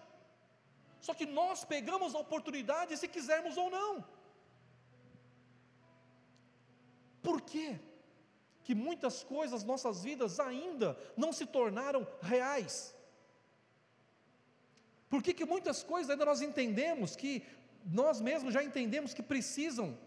[0.99, 4.03] Só que nós pegamos a oportunidade se quisermos ou não.
[7.23, 7.79] Por quê?
[8.65, 12.95] Que muitas coisas nossas vidas ainda não se tornaram reais.
[15.09, 17.45] Por que, que muitas coisas ainda nós entendemos que
[17.85, 19.99] nós mesmos já entendemos que precisam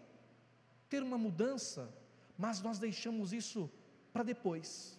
[0.88, 1.92] ter uma mudança,
[2.36, 3.70] mas nós deixamos isso
[4.12, 4.96] para depois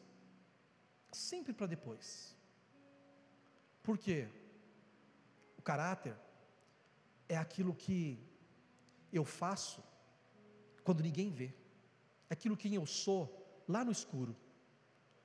[1.12, 2.36] sempre para depois.
[3.82, 4.28] Por quê?
[5.58, 6.16] O caráter
[7.28, 8.20] é aquilo que
[9.12, 9.84] eu faço
[10.84, 11.54] quando ninguém vê,
[12.30, 13.22] aquilo que eu sou
[13.68, 14.36] lá no escuro,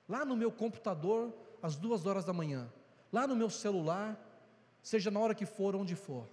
[0.08, 2.72] lá no meu computador, às duas horas da manhã,
[3.12, 4.18] lá no meu celular,
[4.82, 6.28] seja na hora que for, onde for,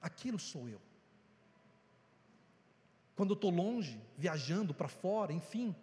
[0.00, 0.80] aquilo sou eu.
[3.16, 5.74] Quando eu estou longe, viajando para fora, enfim,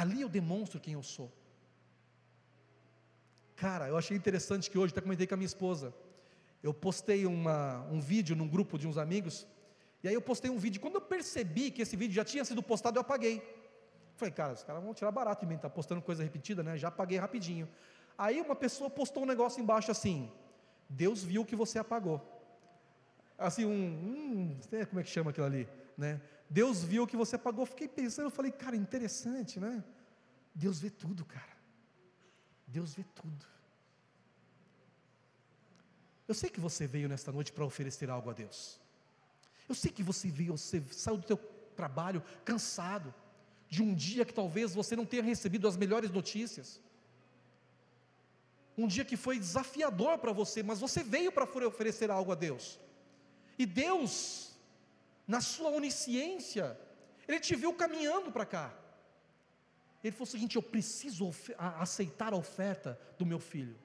[0.00, 1.30] Ali eu demonstro quem eu sou.
[3.54, 5.94] Cara, eu achei interessante que hoje, até comentei com a minha esposa,
[6.62, 9.46] eu postei uma, um vídeo num grupo de uns amigos,
[10.02, 12.62] e aí eu postei um vídeo, quando eu percebi que esse vídeo já tinha sido
[12.62, 13.42] postado, eu apaguei.
[14.16, 16.76] Falei, cara, os caras vão tirar barato de mim, tá postando coisa repetida, né?
[16.76, 17.68] Já apaguei rapidinho.
[18.16, 20.30] Aí uma pessoa postou um negócio embaixo assim:
[20.88, 22.20] Deus viu que você apagou.
[23.38, 26.20] Assim, um, um como é que chama aquilo ali, né?
[26.48, 27.64] Deus viu que você apagou.
[27.64, 29.82] Fiquei pensando, eu falei, cara, interessante, né?
[30.54, 31.56] Deus vê tudo, cara.
[32.66, 33.46] Deus vê tudo.
[36.26, 38.80] Eu sei que você veio nesta noite para oferecer algo a Deus.
[39.70, 41.38] Eu sei que você veio, você saiu do teu
[41.80, 43.14] trabalho cansado,
[43.68, 46.80] de um dia que talvez você não tenha recebido as melhores notícias.
[48.76, 52.80] Um dia que foi desafiador para você, mas você veio para oferecer algo a Deus.
[53.56, 54.50] E Deus
[55.34, 56.76] na sua onisciência,
[57.28, 58.74] ele te viu caminhando para cá.
[60.02, 61.32] Ele falou o seguinte: eu preciso
[61.86, 63.76] aceitar a oferta do meu filho.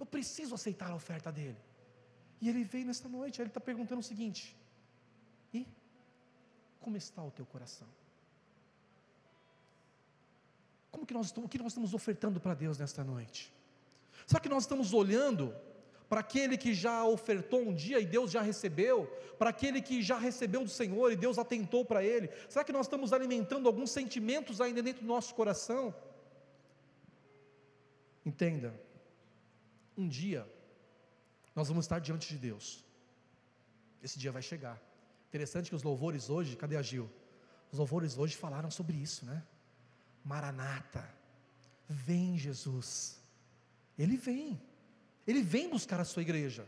[0.00, 1.60] Eu preciso aceitar a oferta dele.
[2.40, 4.56] E ele veio nesta noite, ele está perguntando o seguinte:
[5.52, 5.66] e
[6.80, 7.88] como está o teu coração?
[10.90, 13.52] Como que nós, o que nós estamos ofertando para Deus nesta noite?
[14.26, 15.54] Será que nós estamos olhando
[16.08, 19.06] para aquele que já ofertou um dia e Deus já recebeu,
[19.38, 22.30] para aquele que já recebeu do Senhor e Deus atentou para ele?
[22.48, 25.94] Será que nós estamos alimentando alguns sentimentos ainda dentro do nosso coração?
[28.24, 28.74] Entenda,
[29.96, 30.48] um dia
[31.54, 32.84] nós vamos estar diante de Deus,
[34.02, 34.80] esse dia vai chegar.
[35.28, 37.10] Interessante que os louvores hoje, cadê a Gil?
[37.70, 39.42] Os louvores hoje falaram sobre isso, né?
[40.24, 41.08] Maranata,
[41.88, 43.20] vem Jesus,
[43.98, 44.60] Ele vem.
[45.26, 46.66] Ele vem buscar a sua igreja.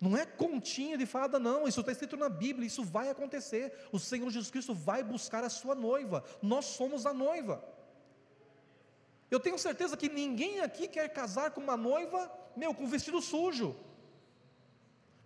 [0.00, 1.66] Não é continha de fada, não.
[1.66, 2.66] Isso está escrito na Bíblia.
[2.66, 3.72] Isso vai acontecer.
[3.90, 6.22] O Senhor Jesus Cristo vai buscar a sua noiva.
[6.42, 7.64] Nós somos a noiva.
[9.30, 13.74] Eu tenho certeza que ninguém aqui quer casar com uma noiva, meu, com vestido sujo.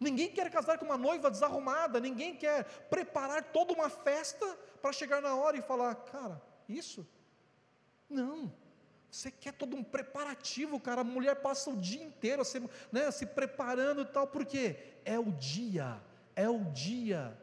[0.00, 2.00] Ninguém quer casar com uma noiva desarrumada.
[2.00, 4.46] Ninguém quer preparar toda uma festa
[4.80, 7.06] para chegar na hora e falar, cara, isso?
[8.08, 8.50] Não.
[9.10, 11.02] Você quer todo um preparativo, cara.
[11.02, 15.30] A mulher passa o dia inteiro se, né, se preparando e tal, porque é o
[15.32, 16.00] dia,
[16.34, 17.36] é o dia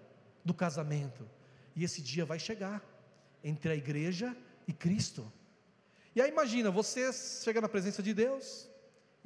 [0.44, 1.30] do casamento.
[1.76, 2.84] E esse dia vai chegar
[3.44, 4.36] entre a igreja
[4.68, 5.32] e Cristo.
[6.16, 8.68] E aí imagina, você chega na presença de Deus,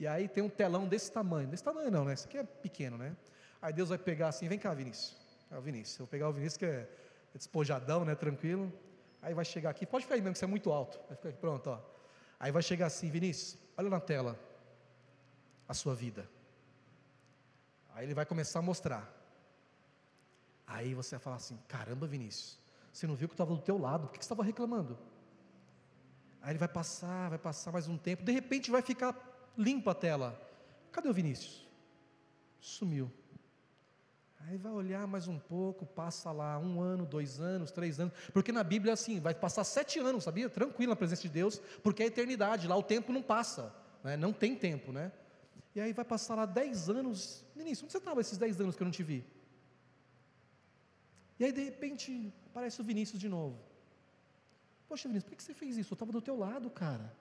[0.01, 1.47] e aí tem um telão desse tamanho.
[1.47, 2.15] Desse tamanho não, né?
[2.15, 3.15] Isso aqui é pequeno, né?
[3.61, 5.15] Aí Deus vai pegar assim, vem cá, Vinícius.
[5.51, 5.99] É o Vinícius.
[5.99, 6.89] Eu vou pegar o Vinícius que é
[7.35, 8.15] despojadão, né?
[8.15, 8.73] Tranquilo.
[9.21, 10.99] Aí vai chegar aqui, pode ficar aí mesmo, que você é muito alto.
[11.07, 11.79] Vai ficar aqui, pronto, ó.
[12.39, 14.39] Aí vai chegar assim, Vinícius, olha na tela
[15.67, 16.27] a sua vida.
[17.93, 19.07] Aí ele vai começar a mostrar.
[20.65, 22.57] Aí você vai falar assim: caramba, Vinícius,
[22.91, 24.97] você não viu que eu estava do teu lado, por que você estava reclamando?
[26.41, 29.13] Aí ele vai passar, vai passar mais um tempo, de repente vai ficar
[29.57, 30.39] limpa a tela.
[30.91, 31.65] Cadê o Vinícius?
[32.59, 33.11] Sumiu.
[34.47, 38.51] Aí vai olhar mais um pouco, passa lá um ano, dois anos, três anos, porque
[38.51, 40.49] na Bíblia assim, vai passar sete anos, sabia?
[40.49, 43.73] Tranquilo na presença de Deus, porque é a eternidade, lá o tempo não passa,
[44.03, 44.17] né?
[44.17, 45.11] não tem tempo, né?
[45.73, 48.83] E aí vai passar lá dez anos, Vinícius, onde você estava esses dez anos que
[48.83, 49.23] eu não te vi?
[51.39, 53.57] E aí de repente aparece o Vinícius de novo.
[54.87, 55.93] Poxa, Vinícius, por que você fez isso?
[55.93, 57.15] Eu estava do teu lado, cara.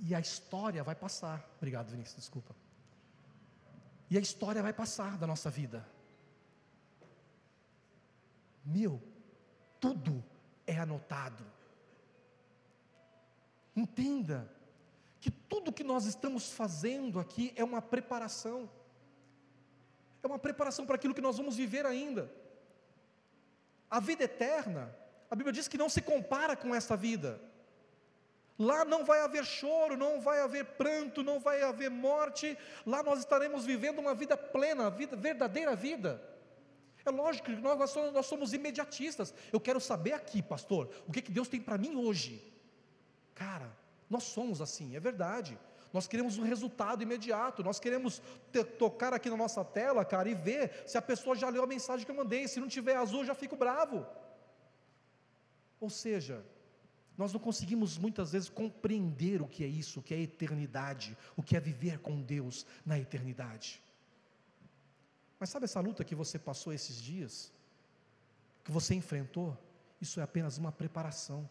[0.00, 1.48] E a história vai passar.
[1.56, 2.54] Obrigado, Vinícius, desculpa.
[4.10, 5.86] E a história vai passar da nossa vida.
[8.64, 9.02] Meu,
[9.80, 10.24] tudo
[10.66, 11.44] é anotado.
[13.74, 14.50] Entenda
[15.20, 18.68] que tudo que nós estamos fazendo aqui é uma preparação.
[20.22, 22.32] É uma preparação para aquilo que nós vamos viver ainda.
[23.90, 24.94] A vida eterna,
[25.30, 27.40] a Bíblia diz que não se compara com essa vida.
[28.58, 32.58] Lá não vai haver choro, não vai haver pranto, não vai haver morte.
[32.84, 36.20] Lá nós estaremos vivendo uma vida plena, vida, verdadeira vida.
[37.04, 39.32] É lógico que nós, nós, somos, nós somos imediatistas.
[39.52, 42.42] Eu quero saber aqui, pastor, o que, que Deus tem para mim hoje.
[43.32, 43.70] Cara,
[44.10, 45.56] nós somos assim, é verdade.
[45.92, 47.62] Nós queremos um resultado imediato.
[47.62, 48.20] Nós queremos
[48.76, 52.04] tocar aqui na nossa tela, cara, e ver se a pessoa já leu a mensagem
[52.04, 52.48] que eu mandei.
[52.48, 54.04] Se não tiver azul, já fico bravo.
[55.80, 56.44] Ou seja,
[57.18, 61.42] nós não conseguimos muitas vezes compreender o que é isso, o que é eternidade, o
[61.42, 63.82] que é viver com Deus na eternidade.
[65.36, 67.52] Mas sabe essa luta que você passou esses dias,
[68.62, 69.58] que você enfrentou?
[70.00, 71.50] Isso é apenas uma preparação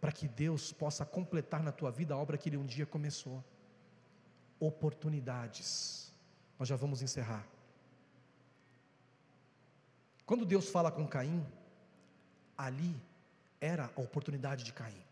[0.00, 3.44] para que Deus possa completar na tua vida a obra que Ele um dia começou.
[4.58, 6.12] Oportunidades.
[6.58, 7.46] Nós já vamos encerrar.
[10.24, 11.46] Quando Deus fala com Caim,
[12.58, 13.00] ali
[13.60, 15.02] era a oportunidade de Caim.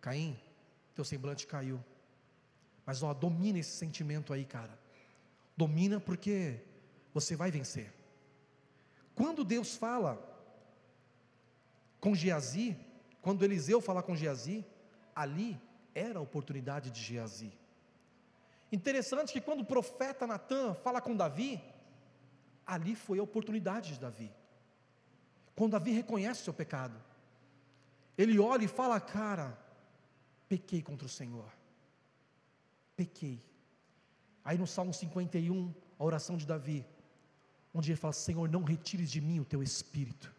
[0.00, 0.38] Caim,
[0.94, 1.82] teu semblante caiu.
[2.86, 4.78] Mas ó, domina esse sentimento aí, cara.
[5.56, 6.60] Domina porque
[7.12, 7.92] você vai vencer.
[9.14, 10.18] Quando Deus fala
[12.00, 12.76] com Geazi,
[13.20, 14.64] quando Eliseu fala com Geazi,
[15.14, 15.60] ali
[15.94, 17.52] era a oportunidade de Geazi.
[18.72, 21.60] Interessante que quando o profeta Natan fala com Davi,
[22.66, 24.32] ali foi a oportunidade de Davi.
[25.56, 26.94] Quando Davi reconhece o seu pecado,
[28.22, 29.58] ele olha e fala: Cara,
[30.48, 31.50] pequei contra o Senhor.
[32.96, 33.40] Pequei.
[34.44, 36.84] Aí no Salmo 51, a oração de Davi,
[37.72, 40.32] onde ele fala: Senhor, não retires de mim o teu espírito.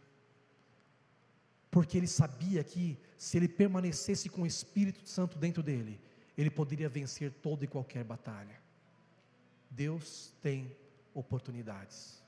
[1.72, 6.02] Porque ele sabia que se ele permanecesse com o Espírito Santo dentro dele,
[6.38, 8.62] ele poderia vencer toda e qualquer batalha.
[9.70, 10.76] Deus tem
[11.14, 12.21] oportunidades.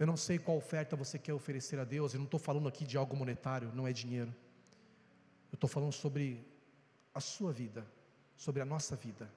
[0.00, 2.86] Eu não sei qual oferta você quer oferecer a Deus, eu não estou falando aqui
[2.86, 4.34] de algo monetário, não é dinheiro.
[5.52, 6.42] Eu estou falando sobre
[7.12, 7.86] a sua vida,
[8.34, 9.30] sobre a nossa vida.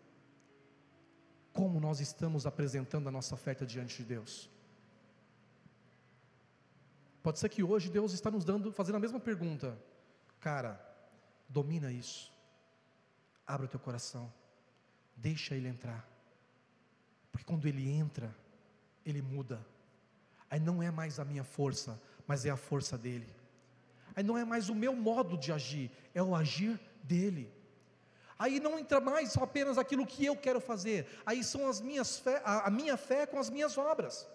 [1.52, 4.50] Como nós estamos apresentando a nossa oferta diante de Deus?
[7.22, 9.78] Pode ser que hoje Deus está nos dando, fazendo a mesma pergunta.
[10.40, 10.80] Cara,
[11.50, 12.32] domina isso.
[13.46, 14.32] Abra o teu coração.
[15.18, 16.08] Deixa ele entrar.
[17.34, 18.34] Porque quando ele entra,
[19.06, 19.73] ele muda
[20.54, 23.28] Aí não é mais a minha força, mas é a força dele.
[24.16, 27.52] Aí não é mais o meu modo de agir, é o agir dele.
[28.38, 31.08] Aí não entra mais apenas aquilo que eu quero fazer.
[31.26, 34.28] Aí são as minhas fé, a, a minha fé com as minhas obras.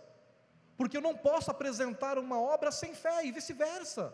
[0.76, 4.12] Porque eu não posso apresentar uma obra sem fé e vice-versa.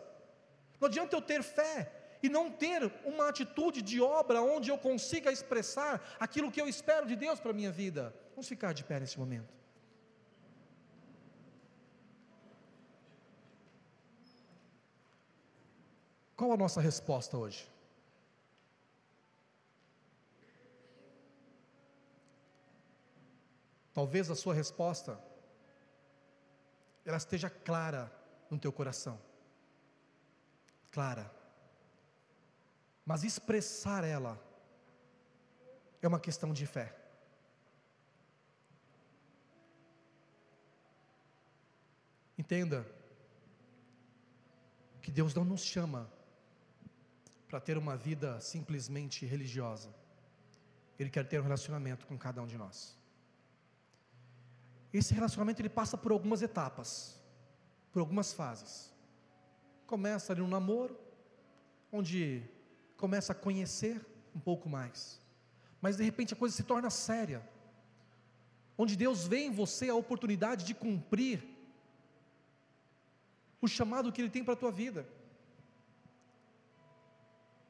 [0.79, 1.91] Não adianta eu ter fé
[2.21, 7.07] e não ter uma atitude de obra onde eu consiga expressar aquilo que eu espero
[7.07, 8.13] de Deus para a minha vida.
[8.35, 9.64] Vamos ficar de pé nesse momento.
[16.35, 17.71] Qual a nossa resposta hoje?
[23.93, 25.17] Talvez a sua resposta
[27.05, 28.11] ela esteja clara
[28.49, 29.17] no teu coração.
[30.91, 31.31] Clara.
[33.05, 34.37] Mas expressar ela
[36.01, 36.93] é uma questão de fé.
[42.37, 42.85] Entenda
[45.01, 46.11] que Deus não nos chama
[47.55, 49.89] para ter uma vida simplesmente religiosa.
[50.99, 52.97] Ele quer ter um relacionamento com cada um de nós.
[54.91, 57.17] Esse relacionamento ele passa por algumas etapas,
[57.93, 58.93] por algumas fases.
[59.87, 60.99] Começa ali no namoro,
[61.89, 62.43] onde
[62.97, 65.21] começa a conhecer um pouco mais.
[65.79, 67.41] Mas de repente a coisa se torna séria.
[68.77, 71.41] Onde Deus vê em você a oportunidade de cumprir
[73.61, 75.07] o chamado que Ele tem para a tua vida.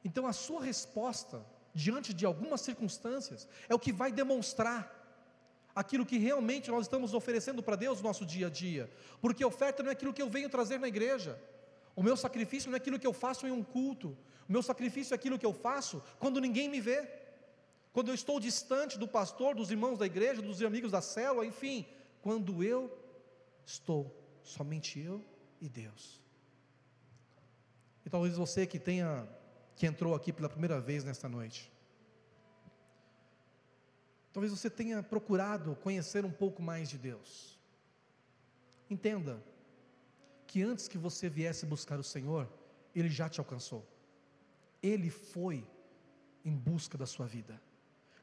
[0.06, 1.44] Então a sua resposta
[1.74, 4.80] diante de algumas circunstâncias é o que vai demonstrar
[5.74, 8.88] aquilo que realmente nós estamos oferecendo para Deus no nosso dia a dia,
[9.20, 11.32] porque oferta não é aquilo que eu venho trazer na igreja,
[11.96, 14.16] o meu sacrifício não é aquilo que eu faço em um culto,
[14.48, 17.00] o meu sacrifício é aquilo que eu faço quando ninguém me vê,
[17.92, 21.84] quando eu estou distante do pastor, dos irmãos da igreja, dos amigos da célula, enfim,
[22.22, 22.80] quando eu
[23.66, 24.02] estou,
[24.42, 25.22] somente eu
[25.60, 26.04] e Deus.
[28.06, 29.28] E talvez você que tenha,
[29.76, 31.70] que entrou aqui pela primeira vez nesta noite,
[34.36, 37.58] Talvez você tenha procurado conhecer um pouco mais de Deus.
[38.90, 39.42] Entenda
[40.46, 42.46] que antes que você viesse buscar o Senhor,
[42.94, 43.82] Ele já te alcançou.
[44.82, 45.66] Ele foi
[46.44, 47.58] em busca da sua vida.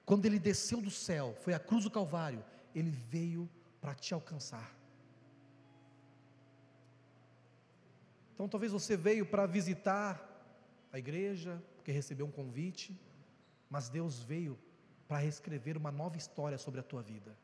[0.05, 2.45] Quando Ele desceu do céu, foi a cruz do Calvário,
[2.75, 3.49] Ele veio
[3.81, 4.71] para te alcançar.
[8.35, 10.32] Então talvez você veio para visitar
[10.93, 12.97] a igreja, porque recebeu um convite,
[13.67, 14.57] mas Deus veio
[15.07, 17.35] para reescrever uma nova história sobre a tua vida.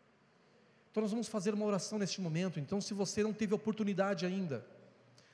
[0.92, 2.60] Então nós vamos fazer uma oração neste momento.
[2.60, 4.66] Então, se você não teve oportunidade ainda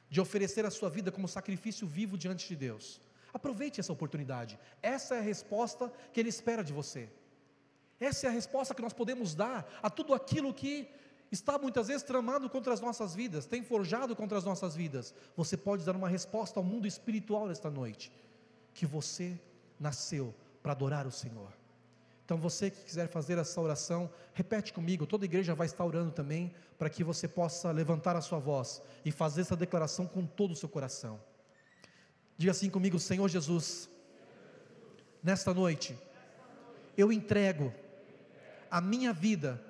[0.09, 3.01] de oferecer a sua vida como sacrifício vivo diante de Deus,
[3.33, 4.57] aproveite essa oportunidade.
[4.81, 7.09] Essa é a resposta que Ele espera de você.
[7.99, 10.89] Essa é a resposta que nós podemos dar a tudo aquilo que
[11.31, 15.13] está muitas vezes tramado contra as nossas vidas, tem forjado contra as nossas vidas.
[15.35, 18.11] Você pode dar uma resposta ao mundo espiritual nesta noite,
[18.73, 19.39] que você
[19.79, 21.51] nasceu para adorar o Senhor.
[22.25, 26.53] Então você que quiser fazer essa oração, repete comigo, toda igreja vai estar orando também,
[26.77, 30.55] para que você possa levantar a sua voz e fazer essa declaração com todo o
[30.55, 31.21] seu coração.
[32.37, 33.87] Diga assim comigo, Senhor Jesus,
[35.21, 35.95] nesta noite,
[36.97, 37.71] eu entrego
[38.71, 39.63] a minha vida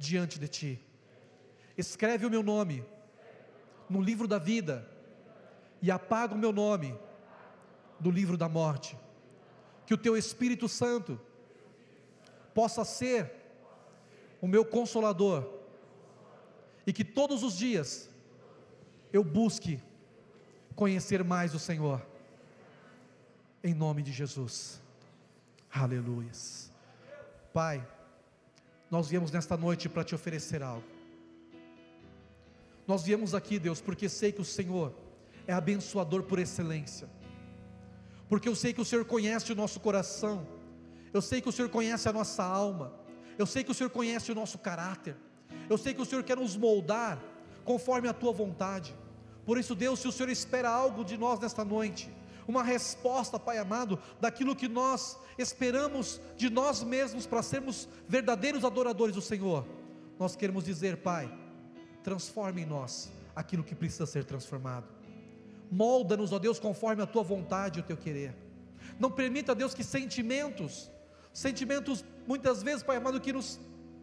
[0.00, 0.82] diante de Ti.
[1.76, 2.82] Escreve o meu nome
[3.88, 4.88] no livro da vida
[5.82, 6.98] e apaga o meu nome
[8.00, 8.98] do livro da morte.
[9.84, 11.20] Que o Teu Espírito Santo
[12.54, 13.30] possa ser
[14.40, 15.46] o meu consolador
[16.86, 18.08] e que todos os dias
[19.12, 19.82] eu busque
[20.74, 22.00] conhecer mais o Senhor,
[23.62, 24.80] em nome de Jesus,
[25.70, 26.72] aleluias.
[27.52, 27.86] Pai,
[28.90, 30.84] nós viemos nesta noite para te oferecer algo.
[32.86, 34.94] Nós viemos aqui, Deus, porque sei que o Senhor
[35.46, 37.08] é abençoador por excelência,
[38.28, 40.46] porque eu sei que o Senhor conhece o nosso coração
[41.12, 42.92] eu sei que o Senhor conhece a nossa alma.
[43.36, 45.16] Eu sei que o Senhor conhece o nosso caráter.
[45.68, 47.20] Eu sei que o Senhor quer nos moldar
[47.64, 48.94] conforme a tua vontade.
[49.44, 52.10] Por isso, Deus, se o Senhor espera algo de nós nesta noite,
[52.46, 59.14] uma resposta, Pai amado, daquilo que nós esperamos de nós mesmos para sermos verdadeiros adoradores
[59.14, 59.66] do Senhor,
[60.18, 61.32] nós queremos dizer, Pai,
[62.02, 64.86] transforme em nós aquilo que precisa ser transformado.
[65.70, 68.34] Molda-nos, ó Deus, conforme a tua vontade e o teu querer.
[68.98, 70.90] Não permita, Deus, que sentimentos
[71.32, 73.60] sentimentos muitas vezes, Pai amado, que nos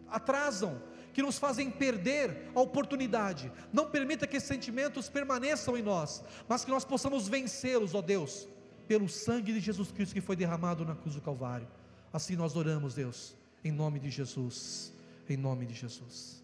[0.08, 0.80] atrasam,
[1.18, 3.50] que nos fazem perder a oportunidade.
[3.72, 8.46] Não permita que esses sentimentos permaneçam em nós, mas que nós possamos vencê-los, ó Deus,
[8.86, 11.66] pelo sangue de Jesus Cristo que foi derramado na cruz do Calvário.
[12.12, 14.92] Assim nós oramos, Deus, em nome de Jesus,
[15.28, 16.40] em nome de Jesus.